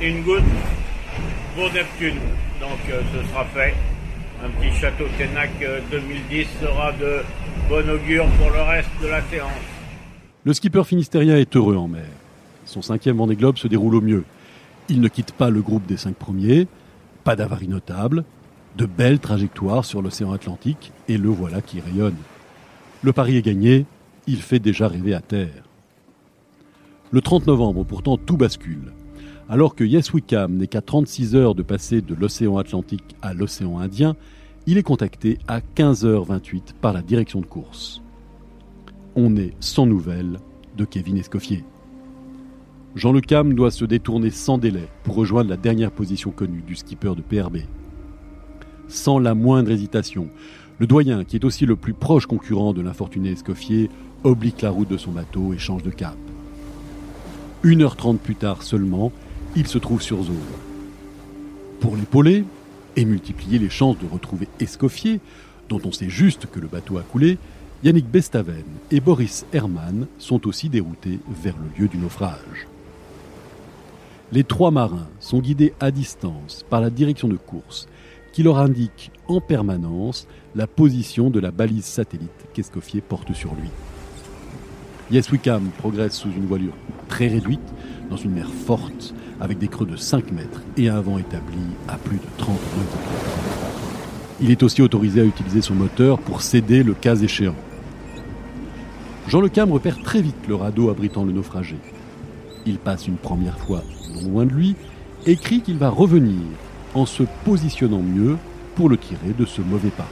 une 0.00 0.22
goutte 0.22 0.44
pour 1.54 1.70
Neptune. 1.72 2.20
Donc 2.58 2.78
euh, 2.88 3.02
ce 3.12 3.28
sera 3.28 3.44
fait. 3.54 3.74
Un 4.42 4.48
petit 4.48 4.74
château 4.74 5.04
Ténac 5.18 5.50
2010 5.90 6.46
sera 6.62 6.92
de 6.92 7.18
bon 7.68 7.86
augure 7.90 8.26
pour 8.38 8.50
le 8.50 8.62
reste 8.62 8.88
de 9.02 9.08
la 9.08 9.20
séance. 9.24 9.50
Le 10.44 10.54
skipper 10.54 10.84
finistérien 10.84 11.36
est 11.36 11.54
heureux 11.56 11.76
en 11.76 11.88
mer. 11.88 12.06
Son 12.64 12.80
cinquième 12.80 13.18
Vendée 13.18 13.36
Globe 13.36 13.58
se 13.58 13.68
déroule 13.68 13.96
au 13.96 14.00
mieux. 14.00 14.24
Il 14.88 15.02
ne 15.02 15.08
quitte 15.08 15.32
pas 15.32 15.50
le 15.50 15.60
groupe 15.60 15.84
des 15.84 15.98
cinq 15.98 16.16
premiers, 16.16 16.66
pas 17.22 17.36
d'avarie 17.36 17.68
notable, 17.68 18.24
de 18.78 18.86
belles 18.86 19.18
trajectoires 19.18 19.84
sur 19.84 20.00
l'océan 20.00 20.32
Atlantique, 20.32 20.92
et 21.06 21.18
le 21.18 21.28
voilà 21.28 21.60
qui 21.60 21.80
rayonne. 21.80 22.16
Le 23.02 23.12
pari 23.12 23.36
est 23.36 23.42
gagné, 23.42 23.84
il 24.26 24.40
fait 24.40 24.58
déjà 24.58 24.88
rêver 24.88 25.12
à 25.12 25.20
terre. 25.20 25.64
Le 27.10 27.20
30 27.20 27.46
novembre, 27.46 27.84
pourtant, 27.84 28.16
tout 28.16 28.38
bascule. 28.38 28.92
Alors 29.52 29.74
que 29.74 29.82
Yes 29.82 30.12
Wickham 30.12 30.58
n'est 30.58 30.68
qu'à 30.68 30.80
36 30.80 31.34
heures 31.34 31.56
de 31.56 31.64
passer 31.64 32.02
de 32.02 32.14
l'océan 32.14 32.56
Atlantique 32.56 33.16
à 33.20 33.34
l'océan 33.34 33.80
Indien, 33.80 34.14
il 34.68 34.78
est 34.78 34.84
contacté 34.84 35.38
à 35.48 35.58
15h28 35.58 36.74
par 36.80 36.92
la 36.92 37.02
direction 37.02 37.40
de 37.40 37.46
course. 37.46 38.00
On 39.16 39.34
est 39.34 39.54
sans 39.58 39.86
nouvelles 39.86 40.38
de 40.76 40.84
Kevin 40.84 41.16
Escoffier. 41.16 41.64
Jean 42.94 43.10
Le 43.10 43.20
Cam 43.20 43.54
doit 43.54 43.72
se 43.72 43.84
détourner 43.84 44.30
sans 44.30 44.56
délai 44.56 44.86
pour 45.02 45.16
rejoindre 45.16 45.50
la 45.50 45.56
dernière 45.56 45.90
position 45.90 46.30
connue 46.30 46.62
du 46.62 46.76
skipper 46.76 47.14
de 47.16 47.22
PRB 47.22 47.58
sans 48.86 49.18
la 49.18 49.34
moindre 49.34 49.72
hésitation. 49.72 50.28
Le 50.78 50.86
doyen, 50.86 51.24
qui 51.24 51.34
est 51.34 51.44
aussi 51.44 51.66
le 51.66 51.74
plus 51.74 51.94
proche 51.94 52.26
concurrent 52.26 52.72
de 52.72 52.82
l'infortuné 52.82 53.32
Escoffier, 53.32 53.90
oblique 54.22 54.62
la 54.62 54.70
route 54.70 54.88
de 54.88 54.96
son 54.96 55.10
bateau 55.10 55.52
et 55.54 55.58
change 55.58 55.82
de 55.82 55.90
cap. 55.90 56.16
Une 57.64 57.82
heure 57.82 57.96
trente 57.96 58.20
plus 58.20 58.36
tard 58.36 58.62
seulement, 58.62 59.12
il 59.56 59.66
se 59.66 59.78
trouve 59.78 60.02
sur 60.02 60.22
zone. 60.22 60.36
Pour 61.80 61.96
l'épauler 61.96 62.44
et 62.96 63.04
multiplier 63.04 63.58
les 63.58 63.70
chances 63.70 63.98
de 63.98 64.06
retrouver 64.06 64.48
Escoffier, 64.60 65.20
dont 65.68 65.80
on 65.84 65.92
sait 65.92 66.10
juste 66.10 66.46
que 66.46 66.60
le 66.60 66.68
bateau 66.68 66.98
a 66.98 67.02
coulé, 67.02 67.38
Yannick 67.82 68.06
Bestaven 68.10 68.64
et 68.90 69.00
Boris 69.00 69.46
Herman 69.52 70.06
sont 70.18 70.46
aussi 70.46 70.68
déroutés 70.68 71.18
vers 71.42 71.54
le 71.56 71.82
lieu 71.82 71.88
du 71.88 71.96
naufrage. 71.96 72.68
Les 74.32 74.44
trois 74.44 74.70
marins 74.70 75.08
sont 75.18 75.40
guidés 75.40 75.72
à 75.80 75.90
distance 75.90 76.64
par 76.68 76.80
la 76.80 76.90
direction 76.90 77.26
de 77.26 77.36
course 77.36 77.88
qui 78.32 78.42
leur 78.42 78.58
indique 78.58 79.10
en 79.26 79.40
permanence 79.40 80.28
la 80.54 80.66
position 80.66 81.30
de 81.30 81.40
la 81.40 81.50
balise 81.50 81.84
satellite 81.84 82.30
qu'Escoffier 82.52 83.00
porte 83.00 83.32
sur 83.32 83.54
lui. 83.54 83.70
Yes 85.10 85.30
Wickham 85.32 85.70
progresse 85.78 86.14
sous 86.14 86.30
une 86.30 86.46
voilure 86.46 86.74
très 87.08 87.26
réduite, 87.26 87.60
dans 88.10 88.16
une 88.16 88.32
mer 88.32 88.48
forte, 88.66 89.14
avec 89.40 89.58
des 89.58 89.68
creux 89.68 89.86
de 89.86 89.96
5 89.96 90.32
mètres 90.32 90.62
et 90.76 90.88
un 90.88 91.00
vent 91.00 91.18
établi 91.18 91.62
à 91.88 91.96
plus 91.96 92.16
de 92.16 92.26
30 92.38 92.48
nœuds. 92.48 92.84
Il 94.40 94.50
est 94.50 94.62
aussi 94.62 94.82
autorisé 94.82 95.20
à 95.20 95.24
utiliser 95.24 95.60
son 95.60 95.74
moteur 95.74 96.18
pour 96.18 96.42
céder 96.42 96.82
le 96.82 96.94
cas 96.94 97.16
échéant. 97.16 97.54
Jean 99.28 99.40
Le 99.40 99.50
repère 99.64 100.02
très 100.02 100.22
vite 100.22 100.48
le 100.48 100.56
radeau 100.56 100.90
abritant 100.90 101.24
le 101.24 101.32
naufragé. 101.32 101.76
Il 102.66 102.78
passe 102.78 103.06
une 103.06 103.16
première 103.16 103.58
fois 103.58 103.82
non 104.14 104.28
loin 104.28 104.44
de 104.44 104.52
lui 104.52 104.76
et 105.26 105.36
crie 105.36 105.60
qu'il 105.60 105.78
va 105.78 105.88
revenir 105.88 106.40
en 106.94 107.06
se 107.06 107.22
positionnant 107.44 108.02
mieux 108.02 108.36
pour 108.74 108.88
le 108.88 108.96
tirer 108.96 109.34
de 109.38 109.44
ce 109.44 109.60
mauvais 109.60 109.90
pas. 109.90 110.08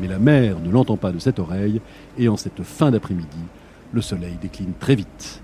Mais 0.00 0.08
la 0.08 0.18
mer 0.18 0.58
ne 0.60 0.70
l'entend 0.70 0.96
pas 0.96 1.12
de 1.12 1.18
cette 1.18 1.38
oreille, 1.38 1.80
et 2.18 2.28
en 2.28 2.36
cette 2.36 2.62
fin 2.62 2.90
d'après-midi, 2.90 3.38
le 3.92 4.00
soleil 4.00 4.36
décline 4.40 4.72
très 4.80 4.94
vite. 4.94 5.42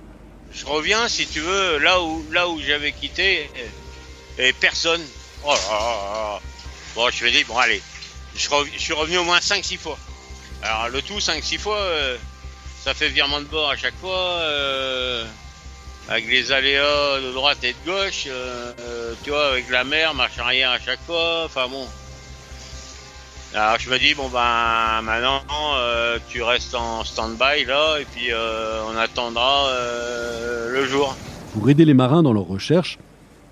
Je 0.52 0.66
reviens, 0.66 1.08
si 1.08 1.26
tu 1.26 1.40
veux, 1.40 1.78
là 1.78 2.00
où, 2.00 2.24
là 2.32 2.48
où 2.48 2.60
j'avais 2.60 2.92
quitté, 2.92 3.50
et 4.38 4.52
personne. 4.54 5.04
Oh 5.44 5.52
là 5.52 5.58
là 5.70 6.40
Bon, 6.94 7.10
je 7.10 7.24
me 7.24 7.30
dis, 7.30 7.44
bon, 7.44 7.56
allez, 7.56 7.82
je, 8.34 8.48
suis 8.78 8.92
revenu 8.92 9.18
au 9.18 9.24
moins 9.24 9.38
5-6 9.38 9.78
fois. 9.78 9.98
Alors, 10.62 10.88
le 10.88 11.02
tout, 11.02 11.18
5-6 11.18 11.58
fois, 11.58 11.76
euh, 11.76 12.16
ça 12.82 12.94
fait 12.94 13.08
virement 13.08 13.40
de 13.40 13.46
bord 13.46 13.70
à 13.70 13.76
chaque 13.76 13.96
fois. 14.00 14.18
Euh, 14.18 15.24
avec 16.08 16.26
les 16.26 16.52
aléas 16.52 17.20
de 17.20 17.32
droite 17.32 17.62
et 17.62 17.74
de 17.74 17.90
gauche, 17.90 18.24
euh, 18.26 18.72
euh, 18.80 19.14
tu 19.22 19.30
vois, 19.30 19.48
avec 19.48 19.68
la 19.68 19.84
mer, 19.84 20.14
marche 20.14 20.38
arrière 20.38 20.70
à 20.70 20.80
chaque 20.80 21.00
fois, 21.04 21.44
enfin 21.44 21.68
bon. 21.68 21.86
Alors 23.54 23.78
je 23.78 23.90
me 23.90 23.98
dis, 23.98 24.14
bon 24.14 24.28
ben 24.28 25.02
maintenant, 25.02 25.40
euh, 25.76 26.18
tu 26.28 26.42
restes 26.42 26.74
en 26.74 27.02
stand-by 27.02 27.64
là, 27.66 27.98
et 27.98 28.04
puis 28.04 28.28
on 28.92 28.96
attendra 28.96 29.68
le 30.70 30.84
jour. 30.84 31.16
Pour 31.54 31.68
aider 31.70 31.84
les 31.84 31.94
marins 31.94 32.22
dans 32.22 32.32
leurs 32.32 32.46
recherches, 32.46 32.98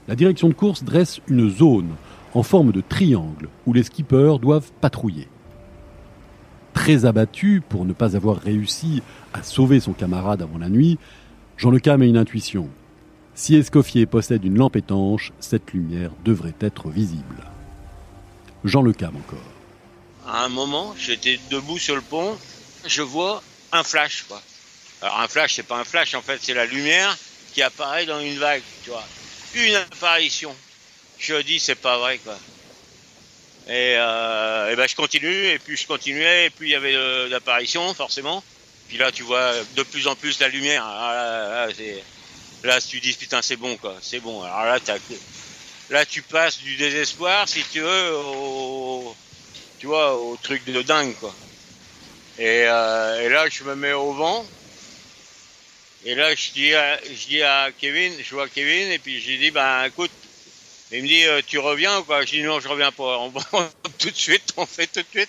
la 0.08 0.14
direction 0.14 0.48
de 0.48 0.54
course 0.54 0.84
dresse 0.84 1.20
une 1.28 1.50
zone 1.50 1.94
en 2.34 2.42
forme 2.42 2.70
de 2.70 2.82
triangle 2.82 3.48
où 3.66 3.72
les 3.72 3.82
skippers 3.82 4.38
doivent 4.38 4.70
patrouiller. 4.80 5.28
Très 6.74 7.06
abattu 7.06 7.62
pour 7.66 7.86
ne 7.86 7.94
pas 7.94 8.14
avoir 8.14 8.36
réussi 8.36 9.02
à 9.32 9.42
sauver 9.42 9.80
son 9.80 9.94
camarade 9.94 10.42
avant 10.42 10.58
la 10.58 10.68
nuit, 10.68 10.98
Jean 11.56 11.70
Le 11.70 11.78
Cam 11.78 12.02
a 12.02 12.04
une 12.04 12.18
intuition. 12.18 12.68
Si 13.34 13.56
Escoffier 13.56 14.04
possède 14.04 14.44
une 14.44 14.58
lampe 14.58 14.76
étanche, 14.76 15.32
cette 15.40 15.72
lumière 15.72 16.10
devrait 16.24 16.54
être 16.60 16.90
visible. 16.90 17.44
Jean 18.64 18.82
Le 18.82 18.92
Cam 18.92 19.16
encore. 19.16 19.55
À 20.26 20.44
un 20.44 20.48
moment, 20.48 20.94
j'étais 20.98 21.38
debout 21.50 21.78
sur 21.78 21.94
le 21.94 22.02
pont, 22.02 22.38
je 22.84 23.02
vois 23.02 23.42
un 23.72 23.84
flash, 23.84 24.24
quoi. 24.28 24.42
Alors 25.00 25.20
un 25.20 25.28
flash, 25.28 25.54
c'est 25.54 25.62
pas 25.62 25.76
un 25.76 25.84
flash, 25.84 26.14
en 26.14 26.22
fait, 26.22 26.40
c'est 26.42 26.54
la 26.54 26.66
lumière 26.66 27.16
qui 27.54 27.62
apparaît 27.62 28.06
dans 28.06 28.20
une 28.20 28.38
vague, 28.38 28.62
tu 28.82 28.90
vois. 28.90 29.06
Une 29.54 29.74
apparition. 29.74 30.54
Je 31.18 31.34
dis, 31.42 31.60
c'est 31.60 31.76
pas 31.76 31.98
vrai, 31.98 32.18
quoi. 32.18 32.38
Et, 33.68 33.96
euh, 33.96 34.76
ben 34.76 34.88
je 34.88 34.94
continue, 34.94 35.46
et 35.46 35.58
puis 35.58 35.76
je 35.76 35.86
continuais, 35.86 36.46
et 36.46 36.50
puis 36.50 36.68
il 36.68 36.72
y 36.72 36.76
avait 36.76 36.94
euh, 36.94 37.28
l'apparition, 37.28 37.94
forcément. 37.94 38.42
Puis 38.88 38.96
là, 38.96 39.10
tu 39.10 39.22
vois 39.22 39.52
de 39.74 39.82
plus 39.82 40.06
en 40.06 40.14
plus 40.14 40.38
la 40.40 40.48
lumière. 40.48 40.84
Ah, 40.84 41.66
là, 42.62 42.80
tu 42.80 43.00
dis, 43.00 43.12
putain, 43.14 43.42
c'est 43.42 43.56
bon, 43.56 43.76
quoi, 43.76 43.96
c'est 44.00 44.20
bon. 44.20 44.42
Alors 44.42 44.64
là, 44.64 44.78
là, 45.90 46.06
tu 46.06 46.22
passes 46.22 46.58
du 46.58 46.76
désespoir, 46.76 47.48
si 47.48 47.64
tu 47.72 47.80
veux, 47.80 48.12
au, 48.14 48.75
tu 49.78 49.86
vois, 49.86 50.16
au 50.16 50.36
truc 50.42 50.64
de 50.66 50.82
dingue, 50.82 51.14
quoi. 51.20 51.34
Et, 52.38 52.64
euh, 52.66 53.22
et 53.22 53.28
là, 53.28 53.46
je 53.48 53.64
me 53.64 53.74
mets 53.74 53.92
au 53.92 54.12
vent. 54.12 54.44
Et 56.04 56.14
là, 56.14 56.34
je 56.34 56.52
dis, 56.52 56.72
à, 56.74 56.98
je 57.02 57.26
dis 57.26 57.42
à 57.42 57.68
Kevin, 57.76 58.12
je 58.22 58.34
vois 58.34 58.48
Kevin, 58.48 58.90
et 58.92 58.98
puis 58.98 59.20
je 59.20 59.30
lui 59.30 59.38
dis, 59.38 59.50
ben, 59.50 59.84
écoute, 59.86 60.10
il 60.92 61.02
me 61.02 61.08
dit, 61.08 61.24
euh, 61.24 61.40
tu 61.44 61.58
reviens 61.58 61.98
ou 61.98 62.04
quoi 62.04 62.24
Je 62.24 62.30
dis, 62.30 62.42
non, 62.42 62.60
je 62.60 62.68
reviens 62.68 62.92
pas. 62.92 63.18
On 63.18 63.28
va 63.28 63.40
tout 63.98 64.10
de 64.10 64.14
suite, 64.14 64.52
on 64.56 64.66
fait 64.66 64.86
tout 64.86 65.00
de 65.00 65.06
suite. 65.10 65.28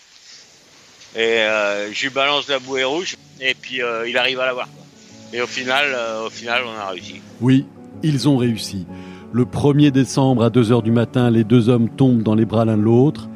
Et 1.16 1.20
euh, 1.20 1.92
je 1.92 2.04
lui 2.04 2.10
balance 2.10 2.48
la 2.48 2.60
bouée 2.60 2.84
rouge, 2.84 3.16
et 3.40 3.56
puis 3.56 3.82
euh, 3.82 4.08
il 4.08 4.18
arrive 4.18 4.40
à 4.40 4.46
l'avoir. 4.46 4.68
quoi. 4.68 4.86
Et 5.34 5.42
au 5.42 5.48
final, 5.48 5.98
au 6.26 6.30
final, 6.30 6.64
on 6.66 6.80
a 6.80 6.90
réussi. 6.90 7.22
Oui, 7.42 7.66
ils 8.04 8.30
ont 8.30 8.38
réussi. 8.38 8.86
Le 9.34 9.46
1er 9.46 9.92
décembre 9.92 10.44
à 10.44 10.50
2h 10.50 10.84
du 10.84 10.92
matin, 10.92 11.32
les 11.32 11.44
deux 11.44 11.70
hommes 11.70 11.90
tombent 11.90 12.24
dans 12.24 12.36
les 12.36 12.46
bras 12.46 12.66
l'un 12.66 12.78
de 12.78 12.84
l'autre. 12.84 13.28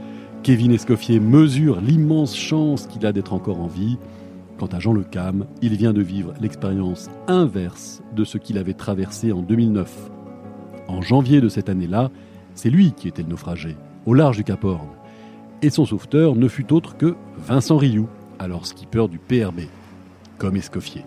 Kevin 0.43 0.71
Escoffier 0.71 1.19
mesure 1.19 1.81
l'immense 1.81 2.35
chance 2.35 2.87
qu'il 2.87 3.05
a 3.05 3.13
d'être 3.13 3.33
encore 3.33 3.59
en 3.59 3.67
vie. 3.67 3.99
Quant 4.57 4.65
à 4.67 4.79
Jean 4.79 4.91
Le 4.91 5.03
Cam, 5.03 5.45
il 5.61 5.75
vient 5.75 5.93
de 5.93 6.01
vivre 6.01 6.33
l'expérience 6.41 7.11
inverse 7.27 8.01
de 8.15 8.23
ce 8.23 8.39
qu'il 8.39 8.57
avait 8.57 8.73
traversé 8.73 9.31
en 9.31 9.43
2009. 9.43 10.09
En 10.87 11.03
janvier 11.03 11.41
de 11.41 11.49
cette 11.49 11.69
année-là, 11.69 12.09
c'est 12.55 12.71
lui 12.71 12.93
qui 12.93 13.07
était 13.07 13.21
le 13.21 13.29
naufragé, 13.29 13.75
au 14.07 14.15
large 14.15 14.37
du 14.37 14.43
Cap 14.43 14.63
Horn. 14.63 14.87
Et 15.61 15.69
son 15.69 15.85
sauveteur 15.85 16.35
ne 16.35 16.47
fut 16.47 16.73
autre 16.73 16.97
que 16.97 17.15
Vincent 17.37 17.77
Rioux, 17.77 18.09
alors 18.39 18.65
skipper 18.65 19.07
du 19.09 19.19
PRB, 19.19 19.61
comme 20.39 20.55
Escoffier. 20.55 21.05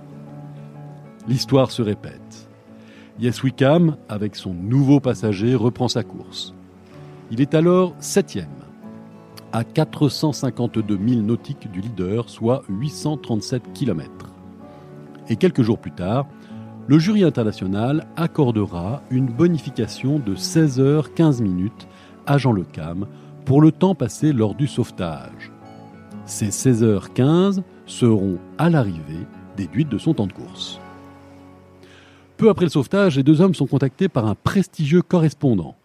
L'histoire 1.27 1.73
se 1.73 1.83
répète. 1.83 2.49
Yes 3.19 3.43
Wickham, 3.43 3.97
avec 4.09 4.37
son 4.37 4.55
nouveau 4.55 5.01
passager, 5.01 5.57
reprend 5.57 5.89
sa 5.89 6.05
course. 6.05 6.55
Il 7.33 7.41
est 7.41 7.55
alors 7.55 7.95
septième, 7.99 8.47
à 9.55 9.63
452 9.63 10.99
000 10.99 11.21
nautiques 11.23 11.71
du 11.71 11.81
leader, 11.81 12.29
soit 12.29 12.65
837 12.69 13.73
km. 13.73 14.11
Et 15.29 15.37
quelques 15.37 15.63
jours 15.63 15.79
plus 15.79 15.93
tard, 15.93 16.27
le 16.89 16.99
jury 16.99 17.23
international 17.23 18.05
accordera 18.17 19.01
une 19.11 19.27
bonification 19.27 20.19
de 20.19 20.35
16 20.35 20.81
heures 20.81 21.15
15 21.15 21.41
minutes 21.41 21.87
à 22.27 22.37
Jean 22.37 22.51
Le 22.51 22.65
Cam 22.65 23.07
pour 23.45 23.63
le 23.63 23.71
temps 23.71 23.95
passé 23.95 24.33
lors 24.33 24.57
du 24.57 24.67
sauvetage. 24.67 25.53
Ces 26.27 26.51
16 26.51 26.83
heures 26.83 27.13
15 27.15 27.63
seront, 27.87 28.39
à 28.59 28.69
l'arrivée, 28.69 29.25
déduites 29.57 29.89
de 29.89 29.99
son 29.99 30.15
temps 30.15 30.27
de 30.27 30.33
course. 30.33 30.81
Peu 32.39 32.49
après 32.49 32.65
le 32.65 32.71
sauvetage, 32.71 33.17
les 33.17 33.23
deux 33.23 33.41
hommes 33.41 33.55
sont 33.55 33.69
contactés 33.69 34.09
par 34.09 34.27
un 34.27 34.35
prestigieux 34.35 35.03
correspondant, 35.03 35.77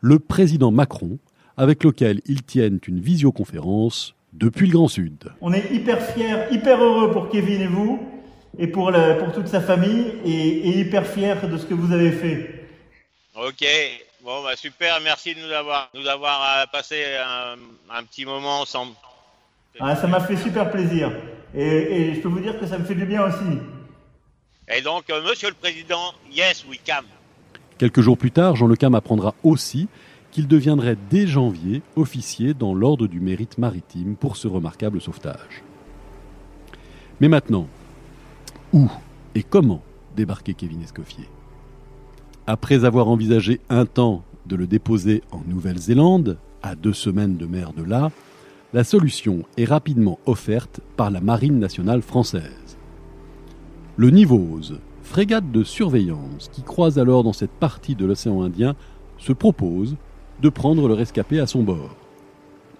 le 0.00 0.18
président 0.18 0.72
Macron, 0.72 1.18
avec 1.56 1.84
lequel 1.84 2.20
ils 2.26 2.42
tiennent 2.42 2.80
une 2.86 3.00
visioconférence 3.00 4.14
depuis 4.32 4.66
le 4.66 4.72
Grand 4.72 4.88
Sud. 4.88 5.30
On 5.40 5.52
est 5.52 5.70
hyper 5.72 6.00
fiers, 6.02 6.46
hyper 6.50 6.82
heureux 6.82 7.12
pour 7.12 7.28
Kevin 7.28 7.60
et 7.62 7.66
vous, 7.66 8.00
et 8.58 8.66
pour, 8.66 8.90
la- 8.90 9.14
pour 9.14 9.32
toute 9.32 9.46
sa 9.48 9.60
famille, 9.60 10.12
et, 10.24 10.30
et 10.68 10.78
hyper 10.80 11.06
fiers 11.06 11.36
de 11.50 11.56
ce 11.56 11.66
que 11.66 11.74
vous 11.74 11.92
avez 11.92 12.10
fait. 12.12 12.66
Ok, 13.36 13.64
bon 14.24 14.42
bah 14.42 14.56
super, 14.56 15.00
merci 15.02 15.34
de 15.34 15.40
nous 15.40 15.52
avoir, 15.52 15.90
nous 15.94 16.06
avoir 16.06 16.40
euh, 16.42 16.64
passé 16.72 16.96
un, 17.16 17.56
un 17.96 18.02
petit 18.04 18.24
moment 18.24 18.60
ensemble. 18.60 18.92
Ah, 19.80 19.96
ça 19.96 20.06
m'a 20.06 20.20
fait 20.20 20.36
super 20.36 20.70
plaisir. 20.70 21.10
Et, 21.54 21.62
et 21.66 22.14
je 22.14 22.20
peux 22.20 22.28
vous 22.28 22.38
dire 22.40 22.58
que 22.58 22.66
ça 22.66 22.78
me 22.78 22.84
fait 22.84 22.94
du 22.94 23.04
bien 23.06 23.22
aussi. 23.24 23.58
Et 24.68 24.80
donc, 24.80 25.10
euh, 25.10 25.20
Monsieur 25.28 25.48
le 25.48 25.54
Président, 25.54 26.12
yes, 26.32 26.64
we 26.68 26.78
come. 26.86 27.04
Quelques 27.76 28.00
jours 28.00 28.16
plus 28.16 28.30
tard, 28.30 28.54
Jean 28.56 28.66
Le 28.68 28.76
Cam 28.76 28.94
apprendra 28.94 29.34
aussi 29.42 29.88
qu'il 30.34 30.48
deviendrait 30.48 30.98
dès 31.10 31.28
janvier 31.28 31.80
officier 31.94 32.54
dans 32.54 32.74
l'ordre 32.74 33.06
du 33.06 33.20
mérite 33.20 33.56
maritime 33.56 34.16
pour 34.16 34.36
ce 34.36 34.48
remarquable 34.48 35.00
sauvetage. 35.00 35.62
Mais 37.20 37.28
maintenant, 37.28 37.68
où 38.72 38.90
et 39.36 39.44
comment 39.44 39.80
débarquer 40.16 40.54
Kevin 40.54 40.82
Escoffier? 40.82 41.28
Après 42.48 42.84
avoir 42.84 43.06
envisagé 43.06 43.60
un 43.70 43.86
temps 43.86 44.24
de 44.46 44.56
le 44.56 44.66
déposer 44.66 45.22
en 45.30 45.40
Nouvelle-Zélande, 45.46 46.36
à 46.64 46.74
deux 46.74 46.92
semaines 46.92 47.36
de 47.36 47.46
mer 47.46 47.72
de 47.72 47.84
là, 47.84 48.10
la 48.72 48.82
solution 48.82 49.44
est 49.56 49.66
rapidement 49.66 50.18
offerte 50.26 50.80
par 50.96 51.12
la 51.12 51.20
Marine 51.20 51.60
nationale 51.60 52.02
française. 52.02 52.76
Le 53.96 54.10
Nivose, 54.10 54.80
frégate 55.04 55.52
de 55.52 55.62
surveillance 55.62 56.50
qui 56.52 56.62
croise 56.62 56.98
alors 56.98 57.22
dans 57.22 57.32
cette 57.32 57.52
partie 57.52 57.94
de 57.94 58.04
l'océan 58.04 58.42
Indien, 58.42 58.74
se 59.16 59.32
propose 59.32 59.94
de 60.44 60.50
prendre 60.50 60.88
le 60.88 60.94
rescapé 60.94 61.40
à 61.40 61.46
son 61.46 61.62
bord. 61.62 61.96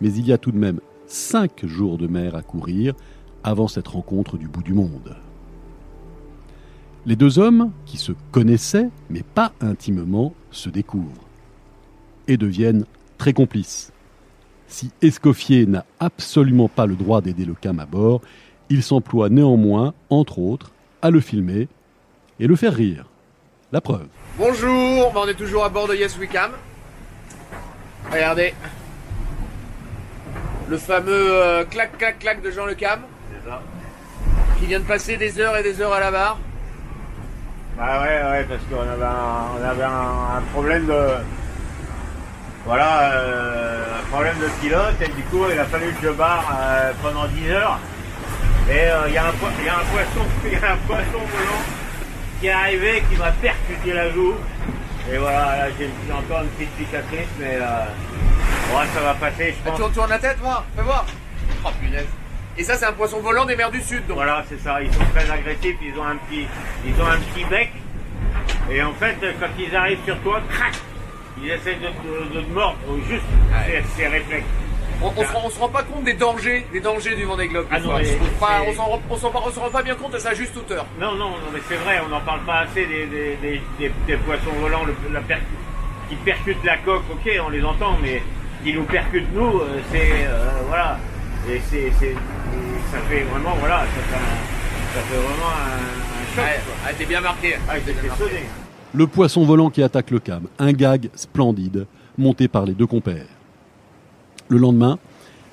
Mais 0.03 0.13
il 0.13 0.27
y 0.27 0.35
a 0.35 0.39
tout 0.39 0.53
de 0.53 0.59
même 0.59 0.81
cinq 1.07 1.65
jours 1.65 1.97
de 1.97 2.07
mer 2.07 2.35
à 2.35 2.43
courir 2.43 2.93
avant 3.43 3.69
cette 3.69 3.89
rencontre 3.89 4.37
du 4.37 4.49
bout 4.49 4.63
du 4.63 4.75
monde. 4.75 5.17
Les 7.07 7.17
deux 7.17 7.39
hommes, 7.39 7.73
qui 7.87 7.97
se 7.97 8.13
connaissaient, 8.33 8.91
mais 9.09 9.23
pas 9.23 9.53
intimement, 9.63 10.35
se 10.51 10.69
découvrent 10.69 11.25
et 12.29 12.37
deviennent 12.37 12.85
très 13.17 13.33
complices. 13.33 13.95
Si 14.67 14.91
Escoffier 15.01 15.65
n'a 15.65 15.87
absolument 16.01 16.69
pas 16.69 16.85
le 16.85 16.97
droit 16.97 17.23
d'aider 17.23 17.47
le 17.47 17.55
cam 17.55 17.81
à 17.81 17.87
bord, 17.87 18.21
il 18.69 18.83
s'emploie 18.83 19.31
néanmoins, 19.31 19.95
entre 20.11 20.39
autres, 20.39 20.73
à 21.01 21.11
le 21.11 21.21
filmer 21.21 21.69
et 22.41 22.47
le 22.47 22.57
faire 22.57 22.75
rire. 22.75 23.07
La 23.73 23.81
preuve. 23.81 24.09
Bonjour, 24.37 25.15
on 25.17 25.27
est 25.27 25.35
toujours 25.35 25.65
à 25.65 25.71
bord 25.71 25.89
de 25.89 25.95
Yes 25.95 26.19
Wickham. 26.19 26.51
Regardez. 28.13 28.55
Le 30.69 30.79
fameux 30.79 31.29
euh, 31.33 31.65
clac 31.65 31.97
clac 31.99 32.19
clac 32.19 32.43
de 32.43 32.51
Jean 32.51 32.67
Le 32.67 32.75
Cam. 32.75 33.01
C'est 33.31 33.49
ça. 33.49 33.61
Qui 34.59 34.67
vient 34.67 34.81
de 34.81 34.85
passer 34.85 35.17
des 35.17 35.39
heures 35.41 35.57
et 35.57 35.63
des 35.63 35.81
heures 35.81 35.93
à 35.93 36.01
la 36.01 36.11
barre. 36.11 36.39
Bah 37.77 38.01
ouais, 38.03 38.23
ouais, 38.31 38.47
parce 38.49 38.63
qu'on 38.71 38.89
avait 38.89 39.05
un, 39.05 39.61
on 39.61 39.65
avait 39.69 39.83
un, 39.83 40.39
un 40.39 40.43
problème 40.53 40.87
de. 40.87 41.07
Voilà, 42.65 43.11
euh, 43.13 43.85
un 44.01 44.11
problème 44.11 44.37
de 44.39 44.47
pilote, 44.63 44.95
et 45.03 45.09
du 45.09 45.23
coup, 45.25 45.45
il 45.53 45.59
a 45.59 45.65
fallu 45.67 45.93
que 45.93 46.07
je 46.07 46.13
barre 46.13 46.51
euh, 46.59 46.93
pendant 47.03 47.27
10 47.27 47.51
heures. 47.51 47.79
Et 48.71 48.89
il 49.09 49.13
y, 49.13 49.19
a 49.19 49.27
un 49.27 49.33
po- 49.33 49.47
il 49.59 49.67
y 49.67 49.69
a 49.69 49.75
un 49.75 49.85
poisson, 49.93 50.27
il 50.47 50.53
y 50.53 50.57
a 50.57 50.73
un 50.73 50.77
poisson 50.87 51.19
volant 51.19 51.63
qui 52.41 52.47
est 52.47 52.51
arrivé, 52.53 53.03
qui 53.11 53.17
m'a 53.19 53.33
percuté 53.33 53.93
la 53.93 54.11
joue. 54.13 54.33
Et 55.13 55.19
voilà, 55.19 55.57
là, 55.57 55.67
j'ai 55.79 55.91
encore 56.13 56.43
une 56.43 56.49
petite 56.51 56.71
cicatrice, 56.79 57.29
mais 57.39 57.57
euh, 57.61 58.77
ouais, 58.77 58.87
ça 58.95 59.01
va 59.01 59.15
passer, 59.15 59.53
je 59.53 59.57
Ah, 59.67 59.71
pense. 59.71 59.79
tourne, 59.79 59.93
tourne 59.93 60.11
la 60.11 60.19
tête, 60.19 60.39
voir, 60.41 60.65
fais 60.77 60.83
voir. 60.83 61.05
Oh 61.65 61.69
punaise. 61.81 62.07
Et 62.57 62.65
ça, 62.65 62.77
c'est 62.77 62.87
un 62.87 62.93
poisson 62.93 63.21
volant 63.21 63.45
des 63.45 63.57
mers 63.57 63.71
du 63.71 63.81
Sud, 63.83 64.07
donc. 64.07 64.17
Voilà, 64.17 64.45
c'est 64.49 64.61
ça. 64.61 64.81
Ils 64.81 64.93
sont 64.93 65.05
très 65.15 65.29
agressifs. 65.31 65.77
Ils 65.83 65.99
ont 65.99 66.05
un 66.07 66.17
petit, 66.17 66.47
ils 66.87 67.01
ont 67.03 67.07
un 67.07 67.19
petit 67.19 67.45
bec. 67.47 67.71
Et 68.71 68.83
en 68.83 68.93
fait, 68.95 69.17
quand 69.41 69.49
ils 69.59 69.75
arrivent 69.75 69.99
sur 70.07 70.17
toi, 70.21 70.41
crac, 70.49 70.73
ils 71.43 71.51
essaient 71.51 71.75
de, 71.75 71.89
te- 71.89 72.35
de 72.35 72.41
te 72.43 72.51
mordre. 72.53 72.79
Juste, 73.09 73.25
c'est 73.97 74.07
réflexe. 74.07 74.47
On, 75.05 75.13
on 75.21 75.25
se 75.25 75.33
rend, 75.33 75.43
on 75.45 75.51
se 75.51 75.59
rend 75.61 75.69
pas 75.69 75.83
compte 75.83 76.05
des 76.05 76.15
dangers, 76.15 76.67
des 76.73 76.81
dangers 76.81 77.15
du 77.15 77.25
Vendée 77.25 77.49
Globe. 77.49 77.69
des 77.69 77.77
Ah 77.77 77.81
non, 77.81 77.99
mais 77.99 78.17
on 78.69 78.73
s'en 78.75 78.85
rend, 79.31 79.51
rend 79.61 79.71
pas 79.71 79.83
bien 79.83 79.95
compte 79.95 80.13
de 80.15 80.19
sa 80.19 80.33
juste 80.35 80.57
hauteur. 80.57 80.87
Non, 80.99 81.13
non, 81.13 81.31
non, 81.31 81.37
mais 81.53 81.61
c'est 81.69 81.77
vrai. 81.77 82.01
On 82.05 82.09
n'en 82.09 82.21
parle 82.21 82.41
pas 82.45 82.61
assez 82.61 82.87
des, 82.87 83.07
des, 83.07 83.37
des, 83.43 83.61
des- 83.79 83.93
des 84.07 84.17
poissons 84.17 84.53
volants, 84.61 84.85
le- 84.85 84.95
la 85.13 85.21
per- 85.21 85.37
qui 86.09 86.15
percutent 86.17 86.65
la 86.65 86.79
coque. 86.79 87.05
Ok, 87.13 87.31
on 87.47 87.51
les 87.51 87.63
entend, 87.63 87.99
mais 88.03 88.23
qui 88.65 88.73
nous 88.73 88.85
percutent 88.85 89.33
nous, 89.35 89.59
euh, 89.61 89.81
c'est 89.93 90.27
euh, 90.27 90.51
voilà. 90.69 90.99
Et 91.51 91.61
c'est, 91.71 91.91
ça 91.91 92.99
fait 93.11 93.21
vraiment, 93.25 93.55
voilà, 93.61 93.81
ça 93.81 94.03
fait, 94.09 94.17
un- 94.17 94.95
ça 94.95 95.01
fait 95.07 95.17
vraiment 95.17 95.51
un, 95.51 96.23
un 96.23 96.35
choc. 96.35 96.45
Ouais, 96.87 96.95
t'es 96.97 97.05
bien 97.05 97.21
marqué. 97.21 97.57
Ah, 97.69 97.75
T'es 97.85 97.93
bien 97.93 98.03
marqué. 98.09 98.25
sonné. 98.25 98.41
Le 98.95 99.07
poisson 99.07 99.45
volant 99.45 99.69
qui 99.71 99.83
attaque 99.83 100.11
le 100.11 100.21
cam, 100.21 100.45
un 100.59 100.73
gag 100.73 101.11
splendide, 101.15 101.87
monté 102.17 102.49
par 102.49 102.65
les 102.65 102.73
deux 102.73 102.87
compères. 102.87 103.27
Le 104.49 104.59
lendemain, 104.59 104.99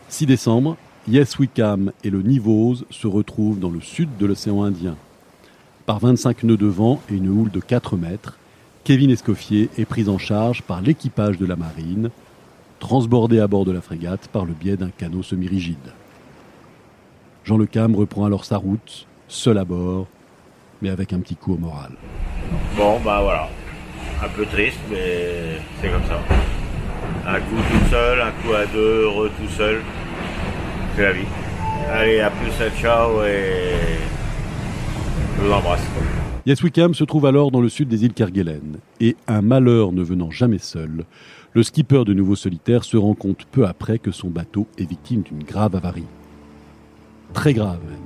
6 0.10 0.26
décembre, 0.26 0.76
Yes 1.08 1.40
Wickham 1.40 1.92
et 2.04 2.10
le 2.10 2.22
Nivose 2.22 2.86
se 2.90 3.08
retrouvent 3.08 3.60
dans 3.60 3.70
le 3.70 3.82
sud 3.82 4.10
de 4.18 4.26
l'océan 4.26 4.64
Indien. 4.64 4.98
Par 5.86 6.00
25 6.00 6.44
nœuds 6.44 6.58
de 6.58 6.68
vent 6.68 7.02
et 7.10 7.16
une 7.16 7.30
houle 7.30 7.52
de 7.52 7.60
4 7.60 7.96
mètres, 7.96 8.38
Kevin 8.84 9.10
Escoffier 9.10 9.70
est 9.78 9.86
pris 9.86 10.10
en 10.10 10.18
charge 10.18 10.62
par 10.62 10.82
l'équipage 10.82 11.38
de 11.38 11.46
la 11.46 11.56
marine. 11.56 12.10
transbordés 12.80 13.40
à 13.40 13.48
bord 13.48 13.64
de 13.64 13.72
la 13.72 13.80
frégate 13.80 14.28
par 14.28 14.44
le 14.44 14.54
biais 14.54 14.76
d'un 14.76 14.90
canot 14.90 15.22
semi-rigide. 15.22 15.94
Jean 17.44 17.58
Le 17.58 17.68
Cam 17.68 17.96
reprend 17.96 18.26
alors 18.26 18.44
sa 18.44 18.58
route, 18.58 19.06
seul 19.28 19.58
à 19.60 19.66
bord, 19.66 20.08
mais 20.82 20.90
avec 20.90 21.14
un 21.14 21.20
petit 21.20 21.36
coup 21.36 21.54
au 21.54 21.58
moral. 21.58 21.92
Bon, 22.76 23.00
bah 23.06 23.22
voilà. 23.22 23.50
Un 24.24 24.30
peu 24.30 24.46
triste, 24.48 24.80
mais 24.90 25.60
c'est 25.80 25.90
comme 25.90 26.04
ça. 26.06 26.20
Un 27.28 27.40
coup 27.40 27.56
tout 27.56 27.90
seul, 27.90 28.22
un 28.22 28.32
coup 28.32 28.54
à 28.54 28.66
deux, 28.66 29.04
heureux 29.04 29.30
tout 29.40 29.52
seul. 29.56 29.82
C'est 30.96 31.04
la 31.04 31.14
vie. 31.14 31.28
Allez, 31.94 32.20
à 32.20 32.30
plus, 32.30 32.52
ciao 32.82 33.24
et 33.24 33.76
je 35.38 35.42
vous 35.44 35.52
embrasse. 35.52 35.86
Se 36.46 37.04
trouve 37.04 37.26
alors 37.26 37.52
dans 37.52 37.62
le 37.62 37.70
sud 37.70 37.88
des 37.88 38.04
îles 38.06 38.14
Kerguelen, 38.14 38.78
et 39.00 39.16
un 39.28 39.42
malheur 39.42 39.92
ne 39.92 40.02
venant 40.02 40.32
jamais 40.32 40.58
seul, 40.58 41.06
le 41.54 41.64
skipper 41.64 42.04
de 42.06 42.14
Nouveau 42.14 42.36
Solitaire 42.36 42.84
se 42.84 42.98
rend 42.98 43.14
compte 43.14 43.46
peu 43.52 43.66
après 43.66 44.00
que 44.00 44.12
son 44.12 44.30
bateau 44.30 44.68
est 44.78 44.90
victime 44.90 45.22
d'une 45.22 45.44
grave 45.44 45.76
avarie. 45.76 46.08
Très 47.34 47.54
grave 47.54 47.80
même. 47.88 48.00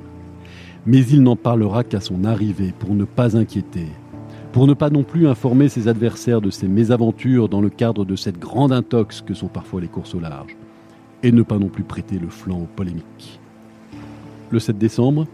Mais 0.86 1.06
il 1.06 1.24
n'en 1.24 1.36
parlera 1.36 1.84
qu'à 1.84 2.02
son 2.02 2.26
arrivée 2.26 2.74
pour 2.78 2.94
ne 2.94 3.06
pas 3.06 3.38
inquiéter, 3.38 3.88
pour 4.56 4.68
ne 4.68 4.74
pas 4.74 4.90
non 4.90 5.04
plus 5.04 5.28
informer 5.28 5.68
ses 5.68 5.90
adversaires 5.90 6.40
de 6.40 6.50
ses 6.50 6.70
mésaventures 6.70 7.50
dans 7.50 7.60
le 7.60 7.70
cadre 7.70 8.06
de 8.06 8.16
cette 8.16 8.40
grande 8.40 8.72
intox 8.72 9.20
que 9.20 9.34
sont 9.34 9.50
parfois 9.50 9.82
les 9.82 9.90
courses 9.90 10.16
au 10.16 10.22
large, 10.22 10.56
et 11.24 11.34
ne 11.34 11.42
pas 11.42 11.58
non 11.58 11.68
plus 11.68 11.84
prêter 11.84 12.18
le 12.18 12.30
flanc 12.30 12.60
aux 12.60 12.70
polémiques. 12.74 13.38
Le 14.52 14.60
7 14.60 14.78
décembre, 14.78 15.28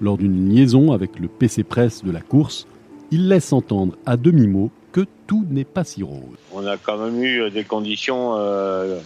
lors 0.00 0.16
d'une 0.16 0.48
liaison 0.48 0.92
avec 0.92 1.18
le 1.20 1.28
PC 1.28 1.62
Press 1.62 2.02
de 2.02 2.10
la 2.10 2.22
course, 2.22 2.66
il 3.10 3.28
laisse 3.28 3.52
entendre 3.52 3.98
à 4.06 4.16
demi-mot 4.16 4.70
que 4.92 5.04
tout 5.26 5.44
n'est 5.50 5.64
pas 5.64 5.84
si 5.84 6.02
rose. 6.02 6.38
On 6.50 6.66
a 6.66 6.78
quand 6.78 6.96
même 6.96 7.22
eu 7.22 7.50
des 7.50 7.64
conditions, 7.64 8.38
euh, 8.38 8.98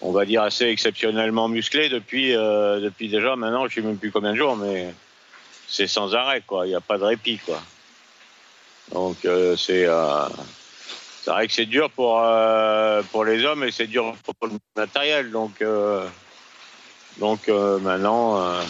on 0.00 0.10
va 0.10 0.24
dire, 0.24 0.42
assez 0.42 0.64
exceptionnellement 0.64 1.48
musclées 1.48 1.90
depuis, 1.90 2.34
euh, 2.34 2.80
depuis 2.80 3.08
déjà 3.08 3.36
maintenant, 3.36 3.68
je 3.68 3.78
ne 3.78 3.82
sais 3.84 3.88
même 3.88 3.98
plus 3.98 4.10
combien 4.10 4.32
de 4.32 4.38
jours, 4.38 4.56
mais 4.56 4.92
c'est 5.68 5.86
sans 5.86 6.12
arrêt, 6.12 6.42
quoi. 6.44 6.66
Il 6.66 6.70
n'y 6.70 6.74
a 6.74 6.80
pas 6.80 6.98
de 6.98 7.04
répit, 7.04 7.38
quoi. 7.38 7.62
Donc 8.92 9.24
euh, 9.24 9.56
c'est 9.56 9.86
c'est 11.22 11.30
vrai 11.30 11.46
que 11.46 11.52
c'est 11.52 11.66
dur 11.66 11.90
pour 11.90 12.22
pour 13.12 13.24
les 13.24 13.44
hommes 13.44 13.64
et 13.64 13.70
c'est 13.70 13.86
dur 13.86 14.14
pour 14.24 14.48
le 14.48 14.56
matériel. 14.76 15.30
Donc 15.30 15.62
donc 17.18 17.48
maintenant 17.48 18.60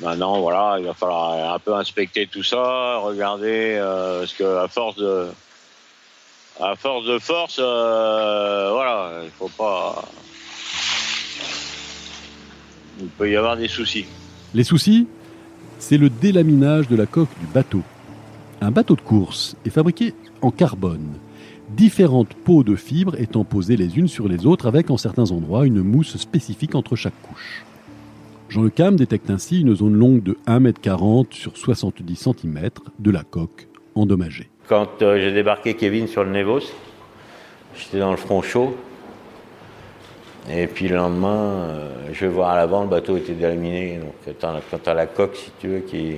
Maintenant, 0.00 0.40
voilà, 0.40 0.76
il 0.80 0.86
va 0.86 0.94
falloir 0.94 1.54
un 1.54 1.58
peu 1.58 1.74
inspecter 1.74 2.26
tout 2.26 2.42
ça, 2.42 2.96
regarder, 2.98 3.76
euh, 3.78 4.20
parce 4.20 4.32
que 4.32 4.58
à 4.58 4.66
force 4.66 4.96
de, 4.96 5.28
à 6.60 6.74
force 6.74 7.06
de 7.06 7.18
force, 7.20 7.60
euh, 7.60 8.70
voilà, 8.72 9.20
il 9.22 9.30
faut 9.30 9.48
pas, 9.48 10.04
il 12.98 13.06
peut 13.06 13.30
y 13.30 13.36
avoir 13.36 13.56
des 13.56 13.68
soucis. 13.68 14.06
Les 14.52 14.64
soucis, 14.64 15.06
c'est 15.84 15.98
le 15.98 16.08
délaminage 16.08 16.88
de 16.88 16.96
la 16.96 17.04
coque 17.04 17.38
du 17.40 17.46
bateau. 17.46 17.82
Un 18.62 18.70
bateau 18.70 18.96
de 18.96 19.02
course 19.02 19.54
est 19.66 19.70
fabriqué 19.70 20.14
en 20.40 20.50
carbone, 20.50 21.12
différentes 21.76 22.32
peaux 22.32 22.64
de 22.64 22.74
fibres 22.74 23.20
étant 23.20 23.44
posées 23.44 23.76
les 23.76 23.98
unes 23.98 24.08
sur 24.08 24.26
les 24.26 24.46
autres 24.46 24.66
avec 24.66 24.90
en 24.90 24.96
certains 24.96 25.30
endroits 25.30 25.66
une 25.66 25.82
mousse 25.82 26.16
spécifique 26.16 26.74
entre 26.74 26.96
chaque 26.96 27.20
couche. 27.20 27.66
Jean 28.48 28.62
Le 28.62 28.70
Cam 28.70 28.96
détecte 28.96 29.28
ainsi 29.28 29.60
une 29.60 29.76
zone 29.76 29.92
longue 29.92 30.22
de 30.22 30.38
1,40 30.46 31.20
m 31.20 31.26
sur 31.32 31.54
70 31.54 32.16
cm 32.16 32.70
de 32.98 33.10
la 33.10 33.22
coque 33.22 33.68
endommagée. 33.94 34.48
Quand 34.66 35.02
euh, 35.02 35.20
j'ai 35.20 35.32
débarqué 35.32 35.74
Kevin 35.74 36.08
sur 36.08 36.24
le 36.24 36.30
Nevos, 36.30 36.72
j'étais 37.76 37.98
dans 37.98 38.10
le 38.10 38.16
front 38.16 38.40
chaud. 38.40 38.74
Et 40.50 40.66
puis 40.66 40.88
le 40.88 40.96
lendemain, 40.96 41.28
euh, 41.28 41.90
je 42.12 42.26
vais 42.26 42.32
voir 42.32 42.50
à 42.50 42.56
l'avant, 42.56 42.82
le 42.82 42.88
bateau 42.88 43.16
était 43.16 43.32
délaminé. 43.32 43.98
Donc 43.98 44.36
quand 44.70 44.78
tu 44.82 44.90
as 44.90 44.94
la 44.94 45.06
coque, 45.06 45.36
si 45.36 45.50
tu 45.58 45.68
veux, 45.68 45.80
qui, 45.80 46.16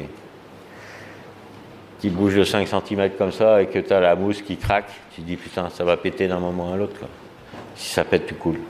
qui 2.00 2.10
bouge 2.10 2.34
de 2.34 2.44
5 2.44 2.66
cm 2.66 3.10
comme 3.16 3.32
ça 3.32 3.62
et 3.62 3.66
que 3.66 3.78
tu 3.78 3.92
as 3.92 4.00
la 4.00 4.16
mousse 4.16 4.42
qui 4.42 4.56
craque, 4.56 4.90
tu 5.14 5.22
te 5.22 5.26
dis 5.26 5.36
putain, 5.36 5.70
ça 5.70 5.84
va 5.84 5.96
péter 5.96 6.26
d'un 6.26 6.40
moment 6.40 6.72
à 6.72 6.76
l'autre. 6.76 7.06
Si 7.76 7.90
ça 7.90 8.04
pète, 8.04 8.26
tu 8.26 8.34
coules. 8.34 8.60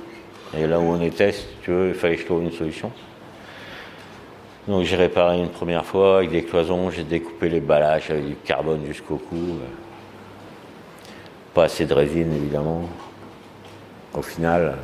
Et 0.57 0.67
là 0.67 0.79
où 0.79 0.85
on 0.85 1.01
était, 1.01 1.35
tu 1.63 1.71
veux, 1.71 1.89
il 1.89 1.95
fallait 1.95 2.17
que 2.17 2.21
je 2.23 2.27
trouve 2.27 2.43
une 2.43 2.53
solution. 2.53 2.93
Donc 4.69 4.83
j'ai 4.85 4.97
réparé 4.97 5.39
une 5.39 5.49
première 5.49 5.85
fois 5.85 6.19
avec 6.19 6.31
des 6.31 6.43
cloisons, 6.43 6.91
j'ai 6.91 7.05
découpé 7.05 7.49
les 7.49 7.61
ballages 7.61 8.11
avec 8.11 8.27
du 8.27 8.37
carbone 8.37 8.85
jusqu'au 8.87 9.17
cou. 9.17 9.59
Pas 11.55 11.65
assez 11.65 11.87
de 11.87 11.95
résine 11.95 12.33
évidemment. 12.35 12.83
Au 14.13 14.23
final, 14.23 14.77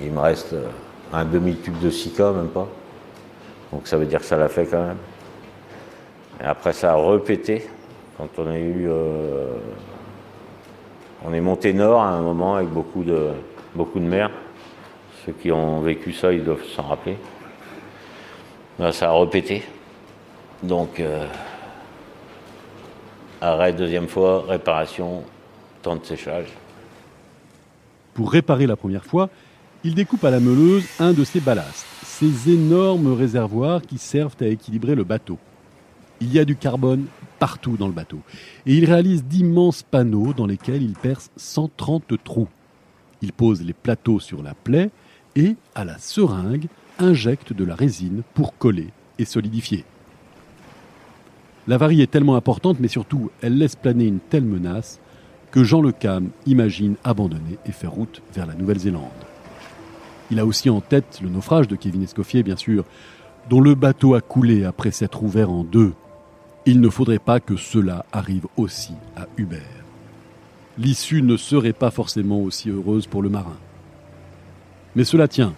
il 0.00 0.12
me 0.12 0.20
reste 0.20 0.54
un 1.12 1.24
demi-tube 1.24 1.78
de 1.80 1.90
sika, 1.90 2.32
même 2.32 2.48
pas. 2.48 2.68
Donc 3.72 3.86
ça 3.86 3.96
veut 3.96 4.06
dire 4.06 4.20
que 4.20 4.26
ça 4.26 4.36
l'a 4.36 4.48
fait 4.48 4.66
quand 4.66 4.84
même. 4.84 4.96
Et 6.40 6.44
après 6.44 6.72
ça 6.72 6.92
a 6.92 6.94
repété 6.94 7.68
quand. 8.16 8.38
Euh, 8.38 9.56
on 11.22 11.34
est 11.34 11.40
monté 11.40 11.74
nord 11.74 12.00
à 12.00 12.08
un 12.08 12.22
moment 12.22 12.56
avec 12.56 12.68
beaucoup 12.70 13.04
de, 13.04 13.28
beaucoup 13.74 14.00
mer. 14.00 14.30
Ceux 15.24 15.32
qui 15.32 15.52
ont 15.52 15.80
vécu 15.80 16.12
ça, 16.12 16.32
ils 16.32 16.42
doivent 16.42 16.64
s'en 16.64 16.82
rappeler. 16.82 17.18
Ça 18.92 19.10
a 19.10 19.12
repété. 19.12 19.62
Donc, 20.62 20.98
euh, 20.98 21.26
arrêt 23.42 23.74
deuxième 23.74 24.08
fois, 24.08 24.44
réparation, 24.48 25.22
temps 25.82 25.96
de 25.96 26.04
séchage. 26.04 26.46
Pour 28.14 28.32
réparer 28.32 28.66
la 28.66 28.76
première 28.76 29.04
fois, 29.04 29.28
il 29.82 29.94
découpe 29.94 30.24
à 30.24 30.30
la 30.30 30.40
meuleuse 30.40 30.84
un 30.98 31.12
de 31.12 31.24
ses 31.24 31.40
ballastes, 31.40 31.86
ces 32.04 32.50
énormes 32.50 33.12
réservoirs 33.12 33.80
qui 33.80 33.98
servent 33.98 34.36
à 34.40 34.46
équilibrer 34.46 34.94
le 34.94 35.04
bateau. 35.04 35.38
Il 36.20 36.32
y 36.32 36.38
a 36.38 36.44
du 36.44 36.54
carbone 36.54 37.06
partout 37.38 37.78
dans 37.78 37.86
le 37.86 37.94
bateau, 37.94 38.20
et 38.66 38.74
il 38.74 38.84
réalise 38.84 39.24
d'immenses 39.24 39.82
panneaux 39.82 40.34
dans 40.34 40.46
lesquels 40.46 40.82
il 40.82 40.92
perce 40.92 41.30
130 41.36 42.22
trous. 42.22 42.48
Il 43.22 43.32
pose 43.32 43.62
les 43.62 43.72
plateaux 43.72 44.20
sur 44.20 44.42
la 44.42 44.52
plaie 44.52 44.90
et, 45.34 45.56
à 45.74 45.86
la 45.86 45.98
seringue, 45.98 46.66
injecte 46.98 47.54
de 47.54 47.64
la 47.64 47.74
résine 47.74 48.22
pour 48.34 48.58
coller 48.58 48.88
et 49.18 49.24
solidifier. 49.24 49.84
L'avarie 51.68 52.02
est 52.02 52.10
tellement 52.10 52.36
importante, 52.36 52.80
mais 52.80 52.88
surtout, 52.88 53.30
elle 53.40 53.56
laisse 53.56 53.76
planer 53.76 54.04
une 54.04 54.20
telle 54.20 54.44
menace 54.44 55.00
que 55.50 55.64
Jean 55.64 55.80
Le 55.80 55.92
Cam 55.92 56.28
imagine 56.44 56.96
abandonner 57.02 57.58
et 57.64 57.72
faire 57.72 57.92
route 57.92 58.20
vers 58.34 58.46
la 58.46 58.54
Nouvelle-Zélande. 58.54 59.29
Il 60.30 60.38
a 60.38 60.46
aussi 60.46 60.70
en 60.70 60.80
tête 60.80 61.20
le 61.22 61.28
naufrage 61.28 61.68
de 61.68 61.76
Kevin 61.76 62.02
Escoffier, 62.02 62.42
bien 62.42 62.56
sûr, 62.56 62.84
dont 63.48 63.60
le 63.60 63.74
bateau 63.74 64.14
a 64.14 64.20
coulé 64.20 64.64
après 64.64 64.90
s'être 64.90 65.22
ouvert 65.22 65.50
en 65.50 65.64
deux. 65.64 65.92
Il 66.66 66.80
ne 66.80 66.88
faudrait 66.88 67.18
pas 67.18 67.40
que 67.40 67.56
cela 67.56 68.04
arrive 68.12 68.46
aussi 68.56 68.92
à 69.16 69.26
Hubert. 69.36 69.60
L'issue 70.78 71.22
ne 71.22 71.36
serait 71.36 71.72
pas 71.72 71.90
forcément 71.90 72.40
aussi 72.40 72.70
heureuse 72.70 73.06
pour 73.06 73.22
le 73.22 73.28
marin. 73.28 73.56
Mais 74.94 75.04
cela 75.04 75.26
tient, 75.26 75.54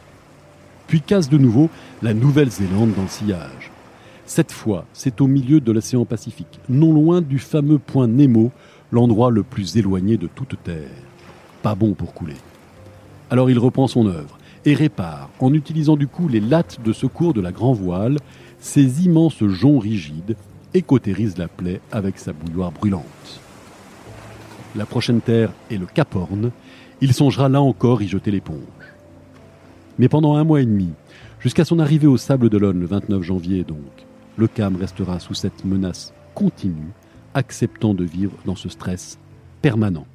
puis 0.87 1.00
casse 1.00 1.28
de 1.28 1.38
nouveau 1.38 1.68
la 2.02 2.14
Nouvelle-Zélande 2.14 2.94
dans 2.94 3.02
le 3.02 3.08
sillage. 3.08 3.70
Cette 4.26 4.52
fois, 4.52 4.87
c'est 4.92 5.20
au 5.20 5.26
milieu 5.26 5.61
de 5.61 5.72
l'océan 5.72 6.04
Pacifique, 6.04 6.61
non 6.68 6.92
loin 6.92 7.20
du 7.20 7.38
fameux 7.38 7.78
point 7.78 8.06
Nemo, 8.06 8.52
l'endroit 8.90 9.30
le 9.30 9.42
plus 9.42 9.76
éloigné 9.76 10.16
de 10.16 10.28
toute 10.28 10.62
Terre. 10.62 10.88
Pas 11.62 11.74
bon 11.74 11.94
pour 11.94 12.14
couler. 12.14 12.37
Alors 13.30 13.50
il 13.50 13.58
reprend 13.58 13.88
son 13.88 14.06
œuvre 14.06 14.38
et 14.64 14.75
répare, 14.75 15.31
en 15.40 15.53
utilisant 15.53 15.96
du 15.96 16.07
coup 16.07 16.29
les 16.29 16.40
lattes 16.40 16.81
de 16.85 16.92
secours 16.92 17.35
de 17.35 17.40
la 17.40 17.53
grand 17.53 17.72
voile, 17.72 18.18
ces 18.59 19.05
immenses 19.05 19.44
joncs 19.44 19.83
rigides 19.83 20.37
et 20.75 20.83
cautérise 20.83 21.37
la 21.38 21.48
plaie 21.48 21.81
avec 21.90 22.18
sa 22.18 22.33
bouilloire 22.33 22.72
brûlante. 22.72 23.40
La 24.75 24.87
prochaine 24.87 25.20
terre 25.20 25.53
est 25.70 25.77
le 25.77 25.87
Cap 25.87 26.14
Horn. 26.14 26.51
Il 27.01 27.12
songera 27.12 27.48
là 27.48 27.61
encore 27.61 28.03
y 28.03 28.09
jeter 28.09 28.31
l'éponge. 28.31 28.57
Mais 29.98 30.09
pendant 30.09 30.37
un 30.37 30.44
mois 30.44 30.62
et 30.62 30.66
demi, 30.66 30.90
jusqu'à 31.40 31.64
son 31.64 31.79
arrivée 31.79 32.07
au 32.07 32.16
Sable 32.16 32.48
d'Olonne 32.48 32.81
le 32.81 32.87
29 32.87 33.22
janvier 33.22 33.64
donc, 33.64 34.07
le 34.38 34.46
CAM 34.46 34.77
restera 34.77 35.18
sous 35.18 35.35
cette 35.35 35.64
menace 35.64 36.14
continue, 36.35 36.92
acceptant 37.35 37.92
de 37.92 38.05
vivre 38.05 38.33
dans 38.46 38.57
ce 38.57 38.70
stress 38.70 39.18
permanent. 39.61 40.07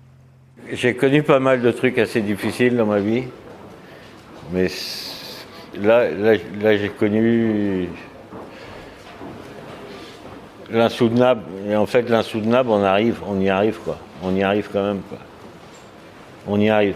J'ai 0.72 0.96
connu 0.96 1.22
pas 1.22 1.40
mal 1.40 1.62
de 1.62 1.72
trucs 1.72 2.00
assez 2.00 2.22
difficiles 2.22 2.76
dans 2.76 2.88
ma 2.88 3.00
vie, 3.00 3.24
mais 4.52 4.68
là, 5.82 6.10
là, 6.10 6.78
j'ai 6.78 6.90
connu 6.90 7.90
l'insoutenable. 10.72 11.42
Et 11.70 11.76
en 11.76 11.86
fait, 11.86 12.10
l'insoutenable, 12.10 12.70
on 12.70 12.84
arrive, 12.84 13.18
on 13.28 13.40
y 13.40 13.50
arrive 13.50 13.80
quoi. 13.84 13.98
On 14.24 14.36
y 14.36 14.44
arrive 14.44 14.70
quand 14.72 14.84
même 14.84 15.02
quoi. 15.10 15.18
On 16.48 16.60
y 16.60 16.70
arrive. 16.70 16.96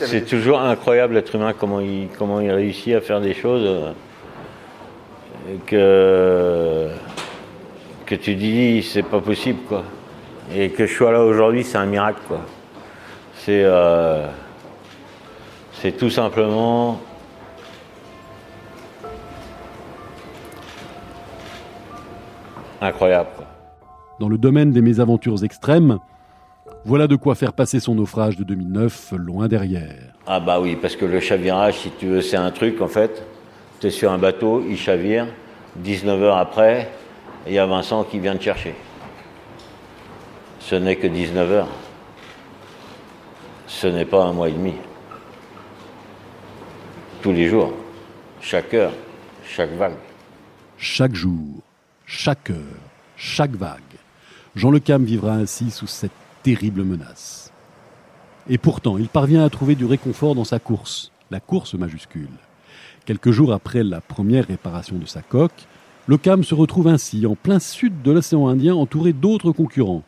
C'est 0.00 0.26
toujours 0.26 0.60
incroyable 0.60 1.14
l'être 1.14 1.34
humain, 1.34 1.52
comment 1.58 1.80
il, 1.80 2.08
comment 2.16 2.40
il 2.40 2.52
réussit 2.52 2.94
à 2.94 3.00
faire 3.00 3.20
des 3.20 3.34
choses 3.34 3.64
euh, 3.64 3.92
que, 5.66 6.88
que 8.06 8.14
tu 8.14 8.36
dis 8.36 8.82
c'est 8.82 9.02
pas 9.02 9.20
possible 9.20 9.60
quoi. 9.68 9.82
Et 10.54 10.70
que 10.70 10.86
je 10.86 10.94
sois 10.94 11.10
là 11.10 11.24
aujourd'hui, 11.24 11.64
c'est 11.64 11.78
un 11.78 11.86
miracle 11.86 12.20
quoi. 12.28 12.40
C'est 13.38 13.62
euh, 13.64 14.26
c'est 15.80 15.92
tout 15.92 16.10
simplement 16.10 17.00
incroyable. 22.82 23.30
Dans 24.18 24.28
le 24.28 24.36
domaine 24.36 24.72
des 24.72 24.82
mésaventures 24.82 25.42
extrêmes, 25.42 25.98
voilà 26.84 27.06
de 27.06 27.16
quoi 27.16 27.34
faire 27.34 27.54
passer 27.54 27.80
son 27.80 27.94
naufrage 27.94 28.36
de 28.36 28.44
2009 28.44 29.12
loin 29.16 29.48
derrière. 29.48 30.14
Ah 30.26 30.38
bah 30.38 30.60
oui, 30.60 30.76
parce 30.76 30.96
que 30.96 31.06
le 31.06 31.18
chavirage, 31.18 31.78
si 31.78 31.90
tu 31.90 32.06
veux, 32.06 32.20
c'est 32.20 32.36
un 32.36 32.50
truc 32.50 32.82
en 32.82 32.88
fait. 32.88 33.24
Tu 33.80 33.86
es 33.86 33.90
sur 33.90 34.12
un 34.12 34.18
bateau, 34.18 34.62
il 34.68 34.76
chavire, 34.76 35.26
19 35.76 36.22
heures 36.22 36.36
après, 36.36 36.90
il 37.46 37.54
y 37.54 37.58
a 37.58 37.64
Vincent 37.64 38.04
qui 38.04 38.18
vient 38.18 38.36
te 38.36 38.42
chercher. 38.42 38.74
Ce 40.58 40.74
n'est 40.74 40.96
que 40.96 41.06
19 41.06 41.50
heures. 41.50 41.68
Ce 43.66 43.86
n'est 43.86 44.04
pas 44.04 44.24
un 44.24 44.32
mois 44.34 44.50
et 44.50 44.52
demi. 44.52 44.74
Tous 47.22 47.32
les 47.32 47.50
jours, 47.50 47.74
chaque 48.40 48.72
heure, 48.72 48.94
chaque 49.46 49.72
vague. 49.72 49.96
Chaque 50.78 51.14
jour, 51.14 51.60
chaque 52.06 52.48
heure, 52.48 52.56
chaque 53.16 53.50
vague, 53.50 53.80
Jean 54.56 54.70
Le 54.70 54.80
Cam 54.80 55.04
vivra 55.04 55.32
ainsi 55.32 55.70
sous 55.70 55.86
cette 55.86 56.12
terrible 56.42 56.82
menace. 56.82 57.52
Et 58.48 58.56
pourtant, 58.56 58.96
il 58.96 59.08
parvient 59.08 59.44
à 59.44 59.50
trouver 59.50 59.74
du 59.74 59.84
réconfort 59.84 60.34
dans 60.34 60.44
sa 60.44 60.58
course, 60.58 61.12
la 61.30 61.40
course 61.40 61.74
majuscule. 61.74 62.30
Quelques 63.04 63.32
jours 63.32 63.52
après 63.52 63.84
la 63.84 64.00
première 64.00 64.46
réparation 64.46 64.96
de 64.96 65.04
sa 65.04 65.20
coque, 65.20 65.66
Le 66.06 66.16
Cam 66.16 66.42
se 66.42 66.54
retrouve 66.54 66.88
ainsi 66.88 67.26
en 67.26 67.34
plein 67.34 67.58
sud 67.58 68.00
de 68.00 68.12
l'océan 68.12 68.48
Indien 68.48 68.74
entouré 68.74 69.12
d'autres 69.12 69.52
concurrents. 69.52 70.04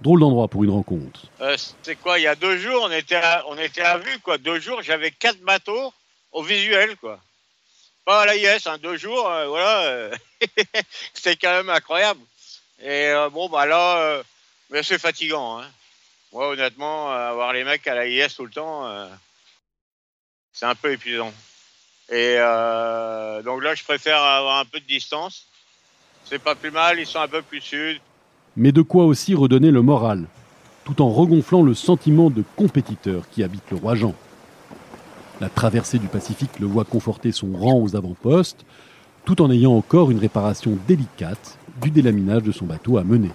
Drôle 0.00 0.20
d'endroit 0.20 0.48
pour 0.48 0.64
une 0.64 0.70
rencontre. 0.70 1.26
Euh, 1.42 1.56
c'est 1.82 1.96
quoi, 1.96 2.18
il 2.18 2.22
y 2.22 2.26
a 2.26 2.36
deux 2.36 2.56
jours, 2.56 2.86
on 2.88 2.90
était 2.90 3.16
à, 3.16 3.44
on 3.50 3.58
était 3.58 3.82
à 3.82 3.98
vue, 3.98 4.18
quoi. 4.22 4.38
Deux 4.38 4.60
jours, 4.60 4.80
j'avais 4.82 5.10
quatre 5.10 5.40
bateaux 5.44 5.92
au 6.32 6.42
visuel, 6.42 6.96
quoi. 6.96 7.20
Pas 8.04 8.22
à 8.22 8.26
l'AIS, 8.26 8.66
hein, 8.66 8.78
deux 8.78 8.96
jours, 8.96 9.28
euh, 9.28 9.46
voilà. 9.48 9.80
euh, 9.82 10.16
C'était 11.14 11.36
quand 11.36 11.52
même 11.52 11.70
incroyable. 11.70 12.20
Et 12.80 13.08
euh, 13.08 13.28
bon, 13.28 13.48
bah 13.48 13.66
là, 13.66 14.22
c'est 14.82 14.98
fatigant, 14.98 15.60
hein. 15.60 15.66
Moi, 16.32 16.48
honnêtement, 16.48 17.10
avoir 17.10 17.52
les 17.52 17.64
mecs 17.64 17.86
à 17.86 17.94
l'AIS 17.94 18.34
tout 18.36 18.44
le 18.44 18.50
temps, 18.50 19.08
c'est 20.52 20.66
un 20.66 20.74
peu 20.74 20.92
épuisant. 20.92 21.32
Et 22.10 22.36
donc 23.44 23.62
là, 23.62 23.74
je 23.74 23.82
préfère 23.82 24.22
avoir 24.22 24.58
un 24.58 24.66
peu 24.66 24.78
de 24.78 24.84
distance. 24.84 25.46
C'est 26.26 26.38
pas 26.38 26.54
plus 26.54 26.70
mal, 26.70 27.00
ils 27.00 27.06
sont 27.06 27.20
un 27.20 27.28
peu 27.28 27.40
plus 27.40 27.62
sud. 27.62 27.98
Mais 28.56 28.72
de 28.72 28.82
quoi 28.82 29.06
aussi 29.06 29.34
redonner 29.34 29.70
le 29.70 29.80
moral, 29.80 30.26
tout 30.84 31.00
en 31.00 31.10
regonflant 31.10 31.62
le 31.62 31.72
sentiment 31.72 32.28
de 32.28 32.44
compétiteur 32.56 33.22
qui 33.30 33.42
habite 33.42 33.70
le 33.70 33.78
roi 33.78 33.94
Jean. 33.94 34.14
La 35.40 35.48
traversée 35.48 35.98
du 35.98 36.08
Pacifique 36.08 36.58
le 36.58 36.66
voit 36.66 36.84
conforter 36.84 37.30
son 37.30 37.52
rang 37.52 37.80
aux 37.80 37.94
avant-postes, 37.94 38.64
tout 39.24 39.40
en 39.40 39.50
ayant 39.50 39.74
encore 39.74 40.10
une 40.10 40.18
réparation 40.18 40.76
délicate 40.88 41.58
du 41.80 41.90
délaminage 41.90 42.42
de 42.42 42.50
son 42.50 42.66
bateau 42.66 42.98
à 42.98 43.04
mener. 43.04 43.30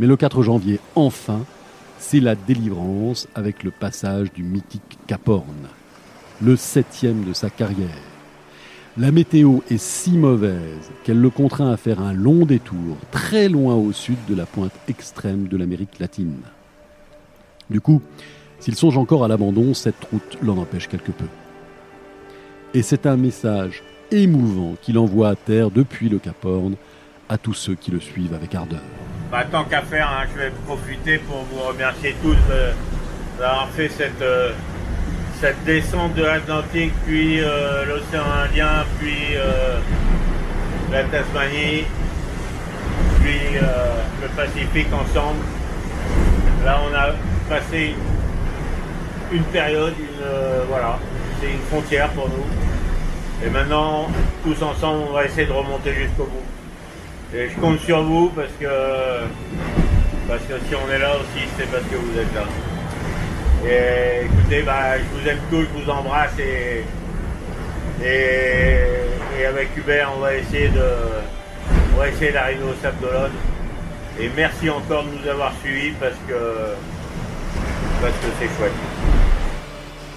Mais 0.00 0.06
le 0.06 0.16
4 0.16 0.42
janvier, 0.42 0.80
enfin, 0.96 1.40
c'est 1.98 2.18
la 2.18 2.34
délivrance 2.34 3.28
avec 3.36 3.62
le 3.62 3.70
passage 3.70 4.32
du 4.32 4.42
mythique 4.42 4.98
Cap 5.06 5.28
Horn, 5.28 5.68
le 6.40 6.56
septième 6.56 7.24
de 7.24 7.32
sa 7.32 7.48
carrière. 7.48 7.88
La 8.98 9.12
météo 9.12 9.60
est 9.70 9.78
si 9.78 10.12
mauvaise 10.12 10.90
qu'elle 11.04 11.20
le 11.20 11.30
contraint 11.30 11.70
à 11.70 11.76
faire 11.76 12.00
un 12.00 12.12
long 12.12 12.44
détour, 12.44 12.96
très 13.12 13.48
loin 13.48 13.74
au 13.76 13.92
sud 13.92 14.18
de 14.28 14.34
la 14.34 14.46
pointe 14.46 14.74
extrême 14.88 15.46
de 15.46 15.56
l'Amérique 15.56 16.00
latine. 16.00 16.40
Du 17.70 17.80
coup, 17.80 18.02
s'il 18.62 18.76
songe 18.76 18.96
encore 18.96 19.24
à 19.24 19.28
l'abandon, 19.28 19.74
cette 19.74 20.04
route 20.12 20.38
l'en 20.40 20.56
empêche 20.56 20.88
quelque 20.88 21.10
peu. 21.10 21.24
Et 22.74 22.82
c'est 22.82 23.06
un 23.06 23.16
message 23.16 23.82
émouvant 24.12 24.76
qu'il 24.80 24.98
envoie 24.98 25.30
à 25.30 25.34
terre 25.34 25.72
depuis 25.72 26.08
le 26.08 26.20
Cap 26.20 26.44
Horn 26.44 26.76
à 27.28 27.38
tous 27.38 27.54
ceux 27.54 27.74
qui 27.74 27.90
le 27.90 27.98
suivent 27.98 28.34
avec 28.34 28.54
ardeur. 28.54 28.78
Bah, 29.32 29.44
tant 29.50 29.64
qu'à 29.64 29.82
faire, 29.82 30.08
hein, 30.08 30.28
je 30.32 30.38
vais 30.38 30.52
profiter 30.64 31.18
pour 31.18 31.38
vous 31.50 31.66
remercier 31.66 32.14
tous 32.22 32.36
euh, 32.52 32.72
d'avoir 33.36 33.68
fait 33.70 33.88
cette, 33.88 34.22
euh, 34.22 34.52
cette 35.40 35.64
descente 35.64 36.14
de 36.14 36.22
l'Atlantique, 36.22 36.92
puis 37.04 37.40
euh, 37.40 37.84
l'océan 37.84 38.22
Indien, 38.44 38.84
puis 39.00 39.34
euh, 39.34 39.80
la 40.92 41.02
Tasmanie, 41.02 41.84
puis 43.20 43.56
euh, 43.60 44.02
le 44.22 44.28
Pacifique 44.36 44.92
ensemble. 44.92 45.40
Là, 46.64 46.78
on 46.88 46.94
a 46.94 47.10
passé 47.48 47.96
une 47.96 48.11
période, 49.40 49.94
une, 49.98 50.22
euh, 50.22 50.64
voilà, 50.68 50.98
c'est 51.40 51.50
une 51.50 51.60
frontière 51.70 52.08
pour 52.10 52.28
nous. 52.28 52.44
Et 53.44 53.50
maintenant, 53.50 54.08
tous 54.44 54.62
ensemble, 54.62 55.04
on 55.08 55.12
va 55.12 55.24
essayer 55.24 55.46
de 55.46 55.52
remonter 55.52 55.94
jusqu'au 55.94 56.24
bout. 56.24 57.36
Et 57.36 57.48
je 57.48 57.60
compte 57.60 57.80
sur 57.80 58.02
vous 58.02 58.28
parce 58.36 58.52
que 58.60 58.68
parce 60.28 60.42
que 60.42 60.54
si 60.68 60.74
on 60.74 60.90
est 60.92 60.98
là 60.98 61.12
aussi, 61.16 61.46
c'est 61.58 61.70
parce 61.70 61.84
que 61.84 61.96
vous 61.96 62.18
êtes 62.18 62.34
là. 62.34 62.44
Et 63.66 64.26
écoutez, 64.26 64.62
bah, 64.62 64.98
je 64.98 65.20
vous 65.20 65.28
aime 65.28 65.38
tous, 65.50 65.62
je 65.62 65.82
vous 65.82 65.90
embrasse 65.90 66.38
et, 66.38 66.84
et, 68.04 68.76
et 69.40 69.46
avec 69.46 69.68
Hubert, 69.76 70.10
on 70.16 70.20
va 70.20 70.34
essayer 70.36 70.68
de 70.68 70.84
on 71.94 71.98
va 71.98 72.08
essayer 72.08 72.32
d'arriver 72.32 72.64
au 72.64 72.82
Sable 72.82 73.00
d'Olonne. 73.00 73.32
Et 74.20 74.30
merci 74.36 74.68
encore 74.68 75.04
de 75.04 75.08
nous 75.10 75.28
avoir 75.28 75.52
suivis 75.62 75.92
parce 75.92 76.16
que 76.28 76.74
parce 78.00 78.14
que 78.14 78.26
c'est 78.38 78.48
chouette. 78.58 78.91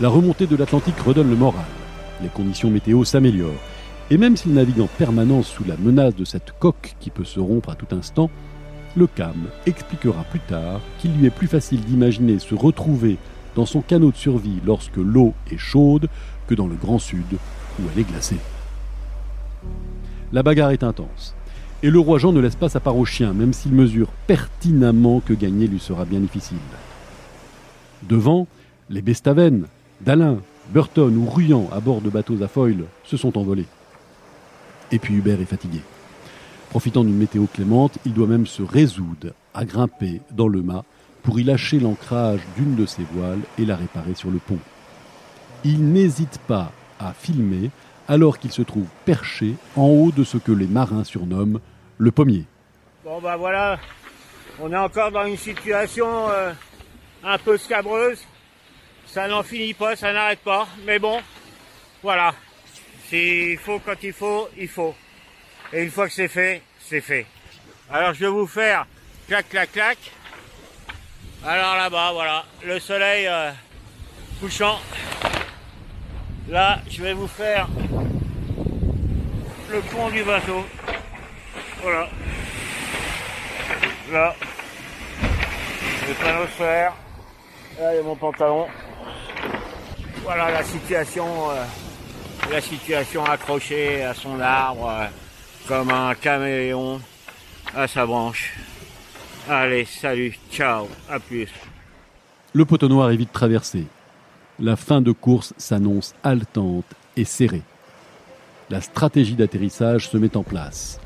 La 0.01 0.09
remontée 0.09 0.45
de 0.45 0.57
l'Atlantique 0.57 0.99
redonne 0.99 1.29
le 1.29 1.37
moral. 1.37 1.63
Les 2.21 2.27
conditions 2.27 2.69
météo 2.69 3.05
s'améliorent. 3.05 3.53
Et 4.11 4.17
même 4.17 4.35
s'il 4.35 4.53
navigue 4.53 4.81
en 4.81 4.87
permanence 4.87 5.47
sous 5.47 5.63
la 5.63 5.77
menace 5.77 6.17
de 6.17 6.25
cette 6.25 6.51
coque 6.59 6.95
qui 6.99 7.09
peut 7.09 7.23
se 7.23 7.39
rompre 7.39 7.69
à 7.69 7.75
tout 7.75 7.95
instant, 7.95 8.29
le 8.97 9.07
CAM 9.07 9.45
expliquera 9.65 10.25
plus 10.25 10.41
tard 10.41 10.81
qu'il 10.99 11.13
lui 11.13 11.27
est 11.27 11.29
plus 11.29 11.47
facile 11.47 11.79
d'imaginer 11.79 12.39
se 12.39 12.55
retrouver 12.55 13.17
dans 13.55 13.65
son 13.65 13.79
canot 13.79 14.11
de 14.11 14.17
survie 14.17 14.59
lorsque 14.65 14.97
l'eau 14.97 15.33
est 15.49 15.57
chaude 15.57 16.09
que 16.47 16.55
dans 16.55 16.67
le 16.67 16.75
Grand 16.75 16.99
Sud 16.99 17.37
où 17.79 17.83
elle 17.93 18.01
est 18.01 18.09
glacée. 18.09 18.39
La 20.33 20.43
bagarre 20.43 20.71
est 20.71 20.83
intense. 20.83 21.35
Et 21.83 21.89
le 21.89 21.99
roi 21.99 22.19
Jean 22.19 22.33
ne 22.33 22.41
laisse 22.41 22.57
pas 22.57 22.67
sa 22.67 22.81
part 22.81 22.97
au 22.97 23.05
chien, 23.05 23.31
même 23.31 23.53
s'il 23.53 23.71
mesure 23.71 24.09
pertinemment 24.27 25.21
que 25.21 25.33
gagner 25.33 25.67
lui 25.67 25.79
sera 25.79 26.03
bien 26.03 26.19
difficile. 26.19 26.57
Devant, 28.03 28.47
les 28.89 29.01
Bestaven, 29.01 29.67
Dalin, 30.01 30.39
Burton 30.69 31.15
ou 31.15 31.29
Ruyant 31.29 31.69
à 31.71 31.79
bord 31.79 32.01
de 32.01 32.09
bateaux 32.09 32.41
à 32.43 32.47
foil 32.47 32.85
se 33.03 33.17
sont 33.17 33.37
envolés. 33.37 33.67
Et 34.91 34.99
puis 34.99 35.15
Hubert 35.15 35.41
est 35.41 35.45
fatigué. 35.45 35.81
Profitant 36.69 37.03
d'une 37.03 37.17
météo 37.17 37.45
clémente, 37.45 37.97
il 38.05 38.13
doit 38.13 38.27
même 38.27 38.45
se 38.45 38.61
résoudre 38.61 39.29
à 39.53 39.65
grimper 39.65 40.21
dans 40.31 40.47
le 40.47 40.61
mât 40.61 40.83
pour 41.23 41.39
y 41.39 41.43
lâcher 41.43 41.79
l'ancrage 41.79 42.41
d'une 42.55 42.75
de 42.75 42.85
ses 42.85 43.03
voiles 43.13 43.41
et 43.57 43.65
la 43.65 43.75
réparer 43.75 44.13
sur 44.13 44.29
le 44.29 44.39
pont. 44.39 44.59
Il 45.63 45.91
n'hésite 45.91 46.39
pas 46.47 46.71
à 46.99 47.13
filmer 47.13 47.71
alors 48.07 48.37
qu'il 48.37 48.51
se 48.51 48.61
trouve 48.61 48.85
perché 49.05 49.55
en 49.75 49.87
haut 49.87 50.11
de 50.11 50.23
ce 50.23 50.37
que 50.37 50.51
les 50.51 50.67
marins 50.67 51.03
surnomment 51.03 51.59
le 51.97 52.11
pommier. 52.11 52.45
Bon 53.03 53.19
bah 53.21 53.37
voilà, 53.37 53.79
on 54.59 54.71
est 54.71 54.77
encore 54.77 55.11
dans 55.11 55.25
une 55.25 55.37
situation 55.37 56.29
euh, 56.29 56.51
un 57.23 57.37
peu 57.37 57.57
scabreuse. 57.57 58.19
Ça 59.15 59.29
n'en 59.29 59.43
finit 59.43 59.73
pas, 59.73 59.95
ça 59.95 60.11
n'arrête 60.11 60.41
pas. 60.41 60.67
Mais 60.83 60.99
bon, 60.99 61.21
voilà. 62.03 62.35
S'il 63.07 63.57
faut 63.57 63.79
quand 63.79 63.95
il 64.03 64.11
faut, 64.11 64.49
il 64.57 64.67
faut. 64.67 64.93
Et 65.71 65.83
une 65.83 65.89
fois 65.89 66.09
que 66.09 66.13
c'est 66.13 66.27
fait, 66.27 66.61
c'est 66.81 66.99
fait. 66.99 67.25
Alors 67.89 68.13
je 68.13 68.25
vais 68.25 68.29
vous 68.29 68.45
faire 68.45 68.85
clac 69.29 69.47
clac 69.47 69.71
clac. 69.71 69.97
Alors 71.45 71.77
là-bas, 71.77 72.11
voilà, 72.11 72.43
le 72.65 72.77
soleil 72.77 73.25
euh, 73.27 73.51
couchant. 74.41 74.81
Là, 76.49 76.81
je 76.89 77.01
vais 77.01 77.13
vous 77.13 77.29
faire 77.29 77.69
le 79.71 79.79
pont 79.79 80.09
du 80.09 80.23
bateau. 80.25 80.65
Voilà. 81.81 82.09
Là, 84.11 84.35
le 86.05 86.13
panneau 86.15 86.47
solaire. 86.57 86.93
Là, 87.79 87.93
il 87.93 87.95
y 87.95 87.99
a 87.99 88.03
mon 88.03 88.17
pantalon. 88.17 88.67
Voilà 90.23 90.51
la 90.51 90.63
situation, 90.63 91.25
euh, 91.51 91.63
la 92.51 92.61
situation 92.61 93.23
accrochée 93.23 94.03
à 94.03 94.13
son 94.13 94.39
arbre, 94.39 94.89
euh, 94.89 95.05
comme 95.67 95.91
un 95.91 96.15
caméléon 96.15 96.99
à 97.75 97.87
sa 97.87 98.05
branche. 98.05 98.53
Allez, 99.47 99.85
salut, 99.85 100.37
ciao, 100.51 100.87
à 101.09 101.19
plus. 101.19 101.49
Le 102.53 102.65
poteau 102.65 102.87
noir 102.87 103.11
est 103.11 103.17
vite 103.17 103.31
traversé. 103.31 103.85
La 104.59 104.75
fin 104.75 105.01
de 105.01 105.11
course 105.11 105.53
s'annonce 105.57 106.15
haletante 106.23 106.85
et 107.17 107.25
serrée. 107.25 107.63
La 108.69 108.81
stratégie 108.81 109.35
d'atterrissage 109.35 110.09
se 110.09 110.17
met 110.17 110.35
en 110.35 110.43
place. 110.43 110.99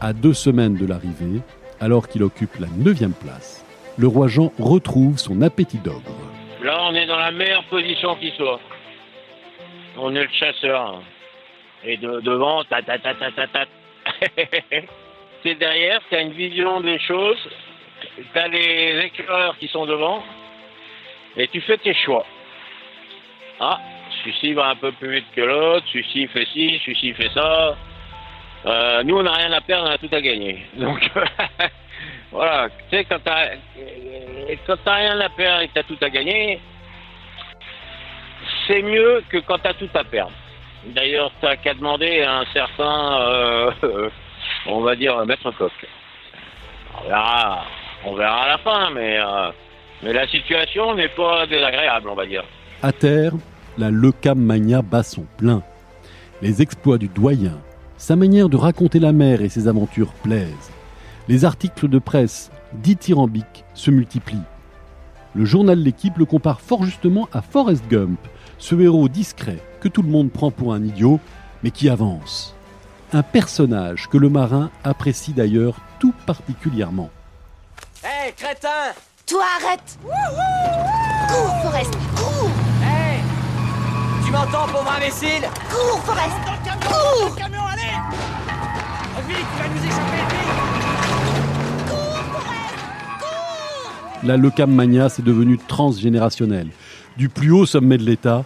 À 0.00 0.12
deux 0.12 0.34
semaines 0.34 0.74
de 0.74 0.84
l'arrivée, 0.84 1.40
alors 1.80 2.08
qu'il 2.08 2.22
occupe 2.22 2.58
la 2.58 2.68
neuvième 2.76 3.12
place, 3.12 3.64
le 3.96 4.06
roi 4.06 4.28
Jean 4.28 4.52
retrouve 4.58 5.18
son 5.18 5.40
appétit 5.40 5.78
d'ogre. 5.78 6.35
Là, 6.62 6.78
on 6.82 6.94
est 6.94 7.06
dans 7.06 7.18
la 7.18 7.30
meilleure 7.30 7.64
position 7.64 8.16
qui 8.16 8.30
soit. 8.32 8.60
On 9.98 10.14
est 10.14 10.22
le 10.22 10.30
chasseur. 10.32 11.02
Et 11.84 11.96
de, 11.96 12.20
devant, 12.20 12.64
ta 12.64 12.82
ta 12.82 12.98
ta 12.98 13.14
ta 13.14 13.30
ta 13.30 13.46
ta. 13.46 13.64
c'est 15.42 15.54
derrière, 15.56 16.00
tu 16.08 16.16
as 16.16 16.20
une 16.20 16.32
vision 16.32 16.80
des 16.80 16.98
choses, 17.00 17.48
tu 18.16 18.38
as 18.38 18.48
les 18.48 19.00
éclaireurs 19.04 19.56
qui 19.58 19.68
sont 19.68 19.86
devant, 19.86 20.22
et 21.36 21.48
tu 21.48 21.60
fais 21.60 21.76
tes 21.78 21.94
choix. 21.94 22.26
Ah, 23.60 23.80
celui-ci 24.20 24.54
va 24.54 24.68
un 24.68 24.76
peu 24.76 24.92
plus 24.92 25.16
vite 25.16 25.26
que 25.34 25.42
l'autre, 25.42 25.86
celui-ci 25.92 26.26
fait 26.28 26.46
ci, 26.52 26.80
celui-ci 26.84 27.12
fait 27.14 27.30
ça. 27.34 27.76
Euh, 28.66 29.02
nous, 29.04 29.16
on 29.18 29.22
n'a 29.22 29.32
rien 29.32 29.52
à 29.52 29.60
perdre, 29.60 29.88
on 29.88 29.92
a 29.92 29.98
tout 29.98 30.08
à 30.12 30.20
gagner. 30.20 30.64
Donc, 30.74 30.98
voilà, 32.32 32.68
tu 32.68 32.96
sais, 32.96 33.04
quand 33.04 33.20
t'as, 33.24 33.50
quand 34.66 34.76
t'as 34.84 34.94
rien 34.94 35.20
à 35.20 35.28
perdre 35.28 35.62
et 35.62 35.70
t'as 35.72 35.82
tout 35.84 35.96
à 36.00 36.10
gagner, 36.10 36.60
c'est 38.66 38.82
mieux 38.82 39.22
que 39.30 39.38
quand 39.38 39.58
t'as 39.58 39.74
tout 39.74 39.88
à 39.94 40.04
perdre. 40.04 40.32
D'ailleurs, 40.86 41.32
t'as 41.40 41.56
qu'à 41.56 41.74
demander 41.74 42.22
à 42.22 42.38
un 42.40 42.44
certain, 42.52 43.20
euh, 43.20 43.70
on 44.66 44.80
va 44.80 44.94
dire, 44.96 45.24
maître 45.26 45.50
coq. 45.52 45.72
On 46.98 47.08
verra, 47.08 47.64
on 48.04 48.14
verra 48.14 48.42
à 48.42 48.48
la 48.48 48.58
fin, 48.58 48.90
mais, 48.90 49.18
euh, 49.18 49.50
mais 50.02 50.12
la 50.12 50.26
situation 50.28 50.94
n'est 50.94 51.08
pas 51.08 51.46
désagréable, 51.46 52.08
on 52.08 52.14
va 52.14 52.26
dire. 52.26 52.44
À 52.82 52.92
terre, 52.92 53.32
la 53.78 53.90
Lecam 53.90 54.38
Mania 54.38 54.82
bat 54.82 55.02
son 55.02 55.26
plein. 55.38 55.62
Les 56.42 56.62
exploits 56.62 56.98
du 56.98 57.08
doyen, 57.08 57.58
sa 57.96 58.14
manière 58.14 58.48
de 58.48 58.56
raconter 58.56 58.98
la 58.98 59.12
mer 59.12 59.40
et 59.40 59.48
ses 59.48 59.68
aventures 59.68 60.12
plaisent. 60.22 60.75
Les 61.28 61.44
articles 61.44 61.88
de 61.88 61.98
presse 61.98 62.50
dithyrambiques 62.74 63.64
se 63.74 63.90
multiplient. 63.90 64.42
Le 65.34 65.44
journal 65.44 65.78
L'équipe 65.78 66.18
le 66.18 66.24
compare 66.24 66.60
fort 66.60 66.84
justement 66.84 67.28
à 67.32 67.42
Forrest 67.42 67.84
Gump, 67.88 68.18
ce 68.58 68.74
héros 68.76 69.08
discret 69.08 69.58
que 69.80 69.88
tout 69.88 70.02
le 70.02 70.08
monde 70.08 70.30
prend 70.30 70.50
pour 70.50 70.72
un 70.72 70.82
idiot, 70.82 71.20
mais 71.62 71.72
qui 71.72 71.88
avance. 71.88 72.54
Un 73.12 73.22
personnage 73.22 74.08
que 74.08 74.18
le 74.18 74.28
marin 74.28 74.70
apprécie 74.84 75.32
d'ailleurs 75.32 75.76
tout 75.98 76.14
particulièrement. 76.26 77.10
Hé, 78.04 78.32
crétin! 78.36 78.94
Toi, 79.26 79.44
arrête! 79.60 79.98
Cours, 81.28 81.62
Forrest, 81.62 81.92
cours! 82.14 82.50
Hé 82.82 83.20
Tu 84.24 84.30
m'entends, 84.30 84.66
pauvre 84.66 84.92
imbécile! 84.96 85.48
Cours, 85.68 86.00
Forrest 86.04 86.36
Dans 86.46 86.52
le 86.52 86.58
camion 86.64 86.88
Cours! 86.88 87.28
Dans 87.28 87.34
le 87.34 87.40
camion, 87.40 87.62
allez! 87.66 87.82
Vite, 89.26 89.36
tu 89.38 89.62
vas 89.62 89.68
nous 89.68 89.84
échapper, 89.84 90.36
vite 90.36 90.75
La 94.26 94.36
Lecam 94.36 94.74
Mania, 94.74 95.08
c'est 95.08 95.22
devenu 95.22 95.56
transgénérationnel, 95.56 96.66
du 97.16 97.28
plus 97.28 97.52
haut 97.52 97.64
sommet 97.64 97.96
de 97.96 98.02
l'État 98.02 98.44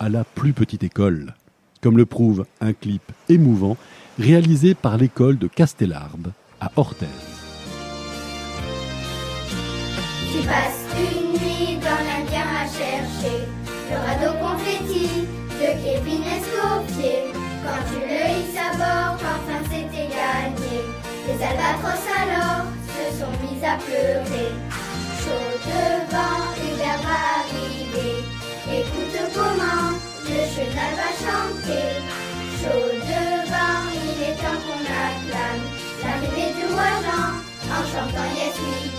à 0.00 0.08
la 0.08 0.24
plus 0.24 0.52
petite 0.52 0.82
école, 0.82 1.34
comme 1.80 1.96
le 1.96 2.04
prouve 2.04 2.46
un 2.60 2.72
clip 2.72 3.02
émouvant 3.28 3.76
réalisé 4.18 4.74
par 4.74 4.96
l'école 4.96 5.38
de 5.38 5.46
Castellarbe 5.46 6.32
à 6.60 6.72
Orthez. 6.74 7.06
Tu 10.32 10.44
passes 10.44 10.84
une 10.98 11.30
nuit 11.30 11.78
dans 11.78 12.02
l'Indien 12.08 12.46
à 12.60 12.66
chercher 12.66 13.46
le 13.88 13.96
radeau 14.04 14.36
confetti 14.40 15.06
de 15.60 15.68
Kevin 15.84 16.22
Escoffier. 16.24 17.30
Quand 17.62 17.82
tu 17.86 18.00
le 18.00 18.20
hisses 18.34 18.58
à 18.58 18.76
bord, 18.76 19.14
enfin 19.14 19.62
c'était 19.70 20.08
gagné. 20.08 20.82
Les 21.28 21.40
albatros 21.44 22.04
alors 22.20 22.66
se 22.88 23.20
sont 23.20 23.30
mis 23.44 23.64
à 23.64 23.76
pleurer. 23.76 24.89
Devant, 25.66 26.46
va 27.04 27.18
arriver. 27.40 28.14
Écoute 28.80 29.16
comment 29.34 29.90
le 30.26 30.40
va 30.98 31.10
chanter. 31.24 31.86
Chaud 32.60 32.90
devant, 33.10 33.82
il 33.94 34.22
est 34.22 34.36
temps 34.36 34.60
qu'on 34.64 34.82
acclame 35.06 35.64
l'arrivée 36.02 36.52
du 36.58 36.64
roi 36.72 36.90
Jean 37.04 37.30
en 37.70 37.82
chantant 37.86 38.28
Yes 38.36 38.56
We. 38.58 38.90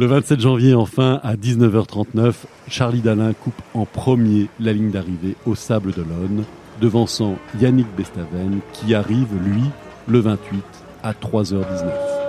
Le 0.00 0.06
27 0.06 0.40
janvier, 0.40 0.74
enfin, 0.74 1.20
à 1.22 1.34
19h39, 1.36 2.32
Charlie 2.68 3.02
Dalin 3.02 3.34
coupe 3.34 3.60
en 3.74 3.84
premier 3.84 4.48
la 4.58 4.72
ligne 4.72 4.90
d'arrivée 4.90 5.36
au 5.44 5.54
Sable 5.54 5.92
d'Olonne, 5.92 6.44
devançant 6.80 7.36
Yannick 7.60 7.86
Bestaven, 7.98 8.60
qui 8.72 8.94
arrive, 8.94 9.28
lui, 9.44 9.64
le 10.08 10.20
28 10.20 10.79
à 11.02 11.12
3h19. 11.12 12.20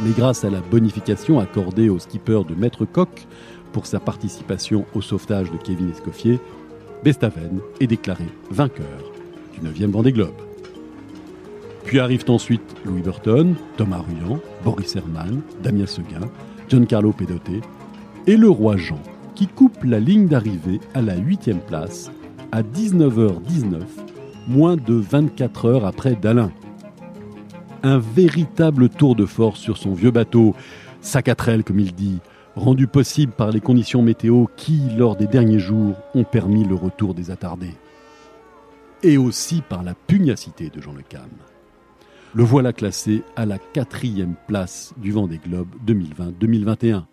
Mais 0.00 0.10
grâce 0.10 0.44
à 0.44 0.50
la 0.50 0.60
bonification 0.60 1.40
accordée 1.40 1.88
au 1.88 1.98
skipper 1.98 2.42
de 2.48 2.54
Maître 2.54 2.84
Coq 2.84 3.26
pour 3.72 3.86
sa 3.86 3.98
participation 3.98 4.86
au 4.94 5.00
sauvetage 5.00 5.50
de 5.50 5.56
Kevin 5.56 5.90
Escoffier, 5.90 6.38
Bestaven 7.04 7.60
est 7.80 7.86
déclaré 7.86 8.26
vainqueur 8.50 9.12
du 9.52 9.60
9e 9.66 9.90
Vendée 9.90 10.12
Globe. 10.12 10.34
Puis 11.84 12.00
arrivent 12.00 12.28
ensuite 12.28 12.76
Louis 12.84 13.02
Burton, 13.02 13.54
Thomas 13.76 14.04
Ruyant, 14.06 14.40
Boris 14.64 14.94
Herman, 14.94 15.40
Damien 15.62 15.86
Seguin, 15.86 16.28
Giancarlo 16.68 17.12
Pedoté 17.12 17.60
et 18.26 18.36
le 18.36 18.50
roi 18.50 18.76
Jean, 18.76 19.00
qui 19.34 19.46
coupe 19.46 19.84
la 19.84 19.98
ligne 19.98 20.28
d'arrivée 20.28 20.80
à 20.94 21.00
la 21.00 21.16
8e 21.16 21.60
place 21.60 22.10
à 22.52 22.62
19h19, 22.62 23.80
moins 24.48 24.76
de 24.76 24.94
24 24.94 25.66
heures 25.66 25.86
après 25.86 26.14
Dalin. 26.14 26.50
Un 27.82 27.98
véritable 27.98 28.88
tour 28.88 29.14
de 29.14 29.26
force 29.26 29.60
sur 29.60 29.76
son 29.76 29.92
vieux 29.92 30.10
bateau, 30.10 30.54
sac 31.00 31.28
à 31.28 31.34
trelle 31.34 31.62
comme 31.62 31.78
il 31.78 31.94
dit, 31.94 32.18
rendu 32.56 32.86
possible 32.86 33.32
par 33.32 33.50
les 33.50 33.60
conditions 33.60 34.02
météo 34.02 34.46
qui, 34.56 34.80
lors 34.96 35.16
des 35.16 35.26
derniers 35.26 35.58
jours, 35.60 35.94
ont 36.14 36.24
permis 36.24 36.64
le 36.64 36.74
retour 36.74 37.14
des 37.14 37.30
attardés. 37.30 37.74
Et 39.02 39.16
aussi 39.16 39.62
par 39.62 39.84
la 39.84 39.94
pugnacité 39.94 40.70
de 40.70 40.80
Jean 40.80 40.92
Le 40.92 41.02
Cam. 41.02 41.28
Le 42.34 42.42
voilà 42.42 42.72
classé 42.72 43.22
à 43.36 43.46
la 43.46 43.58
quatrième 43.58 44.34
place 44.48 44.92
du 44.96 45.12
Vendée 45.12 45.38
Globe 45.38 45.68
2020-2021. 45.86 47.04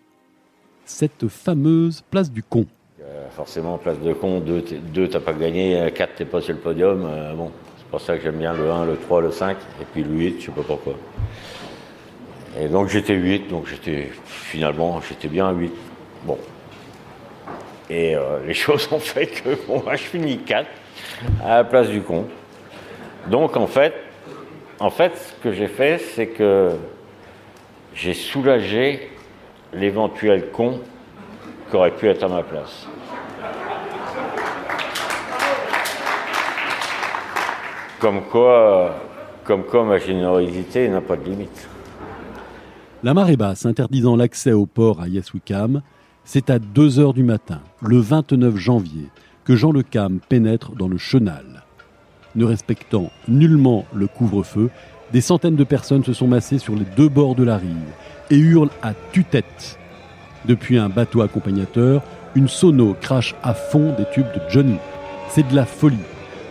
Cette 0.84 1.28
fameuse 1.28 2.02
place 2.10 2.30
du 2.30 2.42
con. 2.42 2.66
Euh, 3.26 3.30
forcément, 3.30 3.78
place 3.78 3.98
de 4.00 4.12
con, 4.12 4.40
2 4.40 4.60
deux, 4.60 4.76
deux, 4.78 5.08
t'as 5.08 5.20
pas 5.20 5.32
gagné, 5.32 5.90
4 5.94 6.14
t'es 6.16 6.24
pas 6.24 6.40
sur 6.40 6.54
le 6.54 6.60
podium. 6.60 7.06
euh, 7.06 7.34
bon, 7.34 7.50
c'est 7.78 7.86
pour 7.86 8.00
ça 8.00 8.16
que 8.16 8.22
j'aime 8.22 8.36
bien 8.36 8.52
le 8.52 8.70
1, 8.70 8.86
le 8.86 8.96
3, 8.96 9.20
le 9.22 9.30
5, 9.30 9.56
et 9.80 9.84
puis 9.92 10.02
le 10.02 10.10
8, 10.10 10.40
je 10.40 10.46
sais 10.46 10.52
pas 10.52 10.62
pourquoi. 10.62 10.94
Et 12.58 12.68
donc 12.68 12.88
j'étais 12.88 13.14
8, 13.14 13.48
donc 13.48 13.66
j'étais 13.66 14.10
finalement 14.24 15.00
j'étais 15.06 15.28
bien 15.28 15.48
à 15.48 15.52
8. 15.52 15.72
Bon. 16.24 16.38
Et 17.90 18.16
euh, 18.16 18.40
les 18.46 18.54
choses 18.54 18.88
ont 18.92 18.98
fait 18.98 19.26
que 19.26 19.50
bon, 19.66 19.82
moi, 19.82 19.96
je 19.96 20.04
finis 20.04 20.38
4 20.38 20.66
à 21.44 21.56
la 21.56 21.64
place 21.64 21.88
du 21.88 22.00
con. 22.00 22.26
Donc 23.28 23.56
en 23.56 23.66
fait, 23.66 23.94
en 24.78 24.90
fait, 24.90 25.12
ce 25.16 25.42
que 25.42 25.52
j'ai 25.52 25.68
fait, 25.68 25.98
c'est 25.98 26.28
que 26.28 26.72
j'ai 27.94 28.14
soulagé 28.14 29.10
l'éventuel 29.72 30.50
con 30.50 30.80
qui 31.70 31.76
aurait 31.76 31.90
pu 31.90 32.08
être 32.08 32.22
à 32.22 32.28
ma 32.28 32.42
place. 32.42 32.86
Comme 37.98 38.20
quoi, 38.30 38.94
comme 39.44 39.64
quoi 39.64 39.84
ma 39.84 39.98
générosité 39.98 40.88
n'a 40.88 41.00
pas 41.00 41.16
de 41.16 41.24
limite. 41.24 41.68
La 43.02 43.14
marée 43.14 43.36
basse 43.36 43.64
interdisant 43.64 44.16
l'accès 44.16 44.52
au 44.52 44.66
port 44.66 45.00
à 45.00 45.08
Yeswicam, 45.08 45.82
c'est 46.24 46.50
à 46.50 46.58
2 46.58 46.98
heures 46.98 47.14
du 47.14 47.22
matin, 47.22 47.60
le 47.80 47.98
29 47.98 48.56
janvier, 48.56 49.08
que 49.44 49.56
Jean 49.56 49.72
Le 49.72 49.82
Cam 49.82 50.18
pénètre 50.28 50.72
dans 50.72 50.88
le 50.88 50.98
chenal. 50.98 51.64
Ne 52.34 52.44
respectant 52.44 53.10
nullement 53.28 53.86
le 53.94 54.08
couvre-feu, 54.08 54.70
des 55.12 55.20
centaines 55.20 55.56
de 55.56 55.64
personnes 55.64 56.04
se 56.04 56.12
sont 56.12 56.26
massées 56.26 56.58
sur 56.58 56.74
les 56.74 56.84
deux 56.96 57.08
bords 57.08 57.34
de 57.36 57.44
la 57.44 57.56
rive 57.56 57.92
et 58.30 58.36
hurlent 58.36 58.70
à 58.82 58.92
tue-tête. 59.12 59.78
Depuis 60.44 60.78
un 60.78 60.88
bateau 60.88 61.22
accompagnateur, 61.22 62.02
une 62.34 62.48
sono 62.48 62.94
crache 63.00 63.34
à 63.42 63.54
fond 63.54 63.94
des 63.96 64.04
tubes 64.12 64.32
de 64.34 64.40
Johnny. 64.50 64.76
C'est 65.28 65.48
de 65.48 65.54
la 65.54 65.64
folie. 65.64 65.96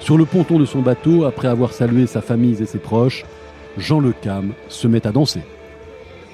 Sur 0.06 0.20
le 0.20 0.26
ponton 0.26 0.60
de 0.60 0.66
son 0.66 0.84
bateau, 0.84 1.24
après 1.24 1.48
avoir 1.48 1.74
salué 1.74 2.06
sa 2.06 2.22
famille 2.22 2.62
et 2.62 2.68
ses 2.68 2.78
proches, 2.78 3.26
Jean 3.76 4.00
Le 4.00 4.14
Cam 4.14 4.54
se 4.70 4.88
met 4.88 5.08
à 5.08 5.12
danser. 5.12 5.42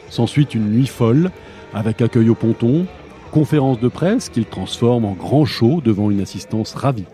S'ensuit 0.10 0.44
une 0.44 0.70
nuit 0.72 0.88
folle, 0.88 1.32
avec 1.74 2.02
accueil 2.02 2.28
au 2.28 2.36
ponton, 2.36 2.86
conférence 3.32 3.80
de 3.80 3.88
presse 3.88 4.28
qu'il 4.28 4.44
transforme 4.44 5.06
en 5.06 5.14
grand 5.14 5.46
show 5.46 5.80
devant 5.80 6.12
une 6.12 6.20
assistance 6.20 6.74
ravie. 6.74 7.06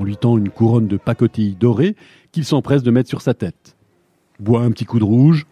On 0.00 0.02
lui 0.02 0.16
tend 0.16 0.36
une 0.36 0.50
couronne 0.50 0.88
de 0.88 0.96
pacotille 0.96 1.54
dorée 1.54 1.94
qu'il 2.32 2.44
s'empresse 2.44 2.82
de 2.82 2.90
mettre 2.90 3.08
sur 3.08 3.22
sa 3.22 3.34
tête. 3.34 3.76
Boit 4.40 4.62
un 4.62 4.72
petit 4.72 4.84
coup 4.84 4.98
de 4.98 5.04
rouge, 5.04 5.46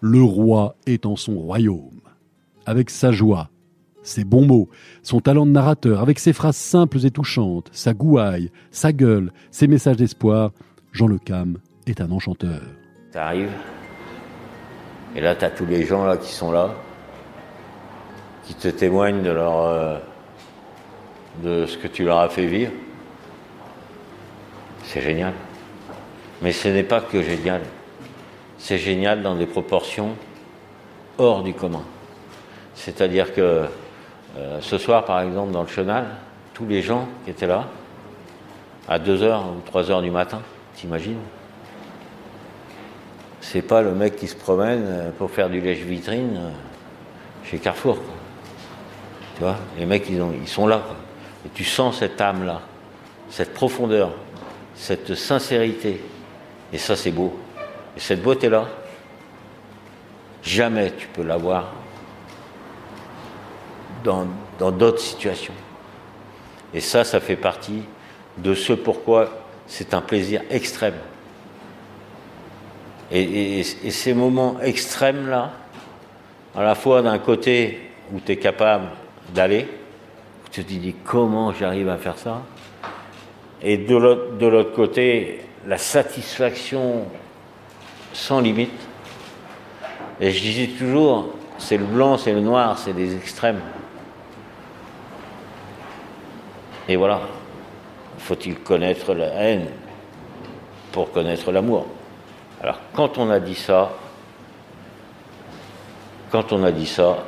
le 0.00 0.22
roi 0.22 0.76
est 0.86 1.06
en 1.06 1.16
son 1.16 1.40
royaume. 1.40 2.02
Avec 2.66 2.88
sa 2.88 3.10
joie, 3.10 3.50
ses 4.06 4.24
bons 4.24 4.46
mots, 4.46 4.68
son 5.02 5.20
talent 5.20 5.46
de 5.46 5.50
narrateur, 5.50 6.00
avec 6.00 6.18
ses 6.18 6.32
phrases 6.32 6.56
simples 6.56 7.04
et 7.04 7.10
touchantes, 7.10 7.68
sa 7.72 7.92
gouaille, 7.92 8.50
sa 8.70 8.92
gueule, 8.92 9.32
ses 9.50 9.66
messages 9.66 9.96
d'espoir, 9.96 10.52
Jean 10.92 11.08
Le 11.08 11.18
Cam 11.18 11.58
est 11.86 12.00
un 12.00 12.10
enchanteur. 12.10 12.60
T'arrives, 13.12 13.50
Et 15.14 15.20
là, 15.20 15.34
tu 15.34 15.44
as 15.44 15.50
tous 15.50 15.66
les 15.66 15.84
gens 15.84 16.04
là 16.04 16.16
qui 16.16 16.32
sont 16.32 16.52
là, 16.52 16.74
qui 18.44 18.54
te 18.54 18.68
témoignent 18.68 19.22
de 19.22 19.30
leur 19.30 19.64
euh, 19.64 19.98
de 21.42 21.66
ce 21.66 21.76
que 21.76 21.88
tu 21.88 22.04
leur 22.04 22.18
as 22.18 22.28
fait 22.28 22.46
vivre. 22.46 22.72
C'est 24.84 25.00
génial. 25.00 25.32
Mais 26.42 26.52
ce 26.52 26.68
n'est 26.68 26.84
pas 26.84 27.00
que 27.00 27.22
génial. 27.22 27.62
C'est 28.58 28.78
génial 28.78 29.22
dans 29.22 29.34
des 29.34 29.46
proportions 29.46 30.14
hors 31.18 31.42
du 31.42 31.54
commun. 31.54 31.82
C'est-à-dire 32.74 33.34
que 33.34 33.64
euh, 34.36 34.58
ce 34.60 34.78
soir, 34.78 35.04
par 35.04 35.20
exemple, 35.20 35.52
dans 35.52 35.62
le 35.62 35.68
chenal, 35.68 36.06
tous 36.54 36.66
les 36.66 36.82
gens 36.82 37.06
qui 37.24 37.30
étaient 37.30 37.46
là, 37.46 37.64
à 38.88 38.98
2h 38.98 39.40
ou 39.40 39.70
3h 39.78 40.02
du 40.02 40.10
matin, 40.10 40.40
t'imagines 40.74 41.18
C'est 43.40 43.62
pas 43.62 43.82
le 43.82 43.92
mec 43.92 44.16
qui 44.16 44.28
se 44.28 44.36
promène 44.36 44.84
euh, 44.86 45.10
pour 45.16 45.30
faire 45.30 45.48
du 45.48 45.60
lèche-vitrine 45.60 46.36
euh, 46.36 46.50
chez 47.44 47.58
Carrefour. 47.58 47.98
Tu 49.36 49.42
vois 49.42 49.56
Les 49.78 49.86
mecs, 49.86 50.08
ils, 50.08 50.20
ont- 50.22 50.32
ils 50.40 50.48
sont 50.48 50.66
là. 50.66 50.82
Et 51.44 51.48
tu 51.54 51.64
sens 51.64 51.98
cette 51.98 52.20
âme-là, 52.20 52.60
cette 53.30 53.54
profondeur, 53.54 54.10
cette 54.74 55.14
sincérité. 55.14 56.00
Et 56.72 56.78
ça, 56.78 56.96
c'est 56.96 57.12
beau. 57.12 57.38
Et 57.96 58.00
cette 58.00 58.22
beauté-là, 58.22 58.66
jamais 60.42 60.92
tu 60.96 61.06
peux 61.08 61.22
l'avoir 61.22 61.72
dans 64.06 64.70
d'autres 64.70 65.00
situations. 65.00 65.54
Et 66.74 66.80
ça, 66.80 67.04
ça 67.04 67.20
fait 67.20 67.36
partie 67.36 67.82
de 68.38 68.54
ce 68.54 68.72
pourquoi 68.72 69.30
c'est 69.66 69.94
un 69.94 70.00
plaisir 70.00 70.42
extrême. 70.50 70.94
Et, 73.10 73.62
ces 73.62 74.14
moments 74.14 74.60
extrêmes-là, 74.60 75.52
à 76.56 76.62
la 76.62 76.74
fois 76.74 77.02
d'un 77.02 77.18
côté 77.18 77.90
où 78.12 78.20
tu 78.20 78.32
es 78.32 78.36
capable 78.36 78.88
d'aller, 79.34 79.68
où 80.44 80.48
tu 80.50 80.64
te 80.64 80.68
dis 80.68 80.94
comment 81.04 81.52
j'arrive 81.52 81.88
à 81.88 81.98
faire 81.98 82.18
ça, 82.18 82.42
et 83.62 83.78
de 83.78 83.96
l'autre 84.46 84.72
côté, 84.74 85.40
la 85.66 85.78
satisfaction 85.78 87.04
sans 88.12 88.40
limite. 88.40 88.70
Et 90.20 90.30
je 90.30 90.40
disais 90.40 90.66
toujours, 90.66 91.34
c'est 91.58 91.76
le 91.76 91.84
blanc, 91.84 92.18
c'est 92.18 92.32
le 92.32 92.40
noir, 92.40 92.78
c'est 92.78 92.92
des 92.92 93.14
extrêmes. 93.16 93.60
Et 96.88 96.96
voilà, 96.96 97.20
faut-il 98.18 98.58
connaître 98.60 99.12
la 99.14 99.26
haine 99.26 99.66
pour 100.92 101.10
connaître 101.10 101.50
l'amour? 101.50 101.86
Alors 102.62 102.80
quand 102.94 103.18
on 103.18 103.28
a 103.30 103.40
dit 103.40 103.54
ça, 103.54 103.92
quand 106.30 106.52
on 106.52 106.62
a 106.62 106.72
dit 106.72 106.86
ça, 106.86 107.24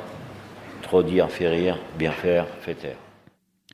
trop 0.81 1.03
dire 1.03 1.29
fait 1.29 1.49
rire, 1.49 1.77
bien 1.97 2.11
faire 2.11 2.47
fait 2.61 2.75
taire. 2.75 2.97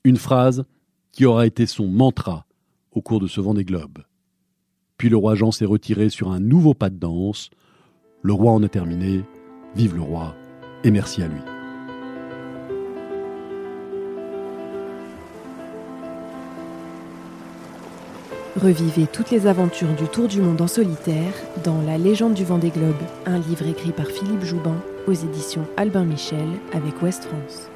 Une 0.03 0.17
phrase 0.17 0.65
qui 1.11 1.25
aura 1.25 1.45
été 1.45 1.65
son 1.65 1.87
mantra 1.87 2.45
au 2.91 3.01
cours 3.01 3.19
de 3.19 3.27
ce 3.27 3.39
Vendée 3.39 3.63
Globe. 3.63 3.99
Puis 4.97 5.09
le 5.09 5.17
roi 5.17 5.35
Jean 5.35 5.51
s'est 5.51 5.65
retiré 5.65 6.09
sur 6.09 6.31
un 6.31 6.39
nouveau 6.39 6.73
pas 6.73 6.89
de 6.89 6.97
danse. 6.97 7.49
Le 8.21 8.33
roi 8.33 8.51
en 8.51 8.63
a 8.63 8.69
terminé. 8.69 9.23
Vive 9.75 9.95
le 9.95 10.01
roi 10.01 10.35
et 10.83 10.91
merci 10.91 11.21
à 11.21 11.27
lui. 11.27 11.41
Revivez 18.61 19.05
toutes 19.05 19.31
les 19.31 19.47
aventures 19.47 19.93
du 19.95 20.05
Tour 20.05 20.29
du 20.29 20.41
monde 20.41 20.61
en 20.61 20.67
solitaire 20.67 21.33
dans 21.65 21.81
La 21.81 21.97
légende 21.97 22.35
du 22.35 22.45
Vendée 22.45 22.69
Globe, 22.69 22.95
un 23.25 23.37
livre 23.37 23.67
écrit 23.67 23.91
par 23.91 24.05
Philippe 24.05 24.45
Joubin 24.45 24.77
aux 25.07 25.11
éditions 25.11 25.67
Albin 25.75 26.05
Michel 26.05 26.47
avec 26.71 27.01
Ouest 27.01 27.25
France. 27.25 27.69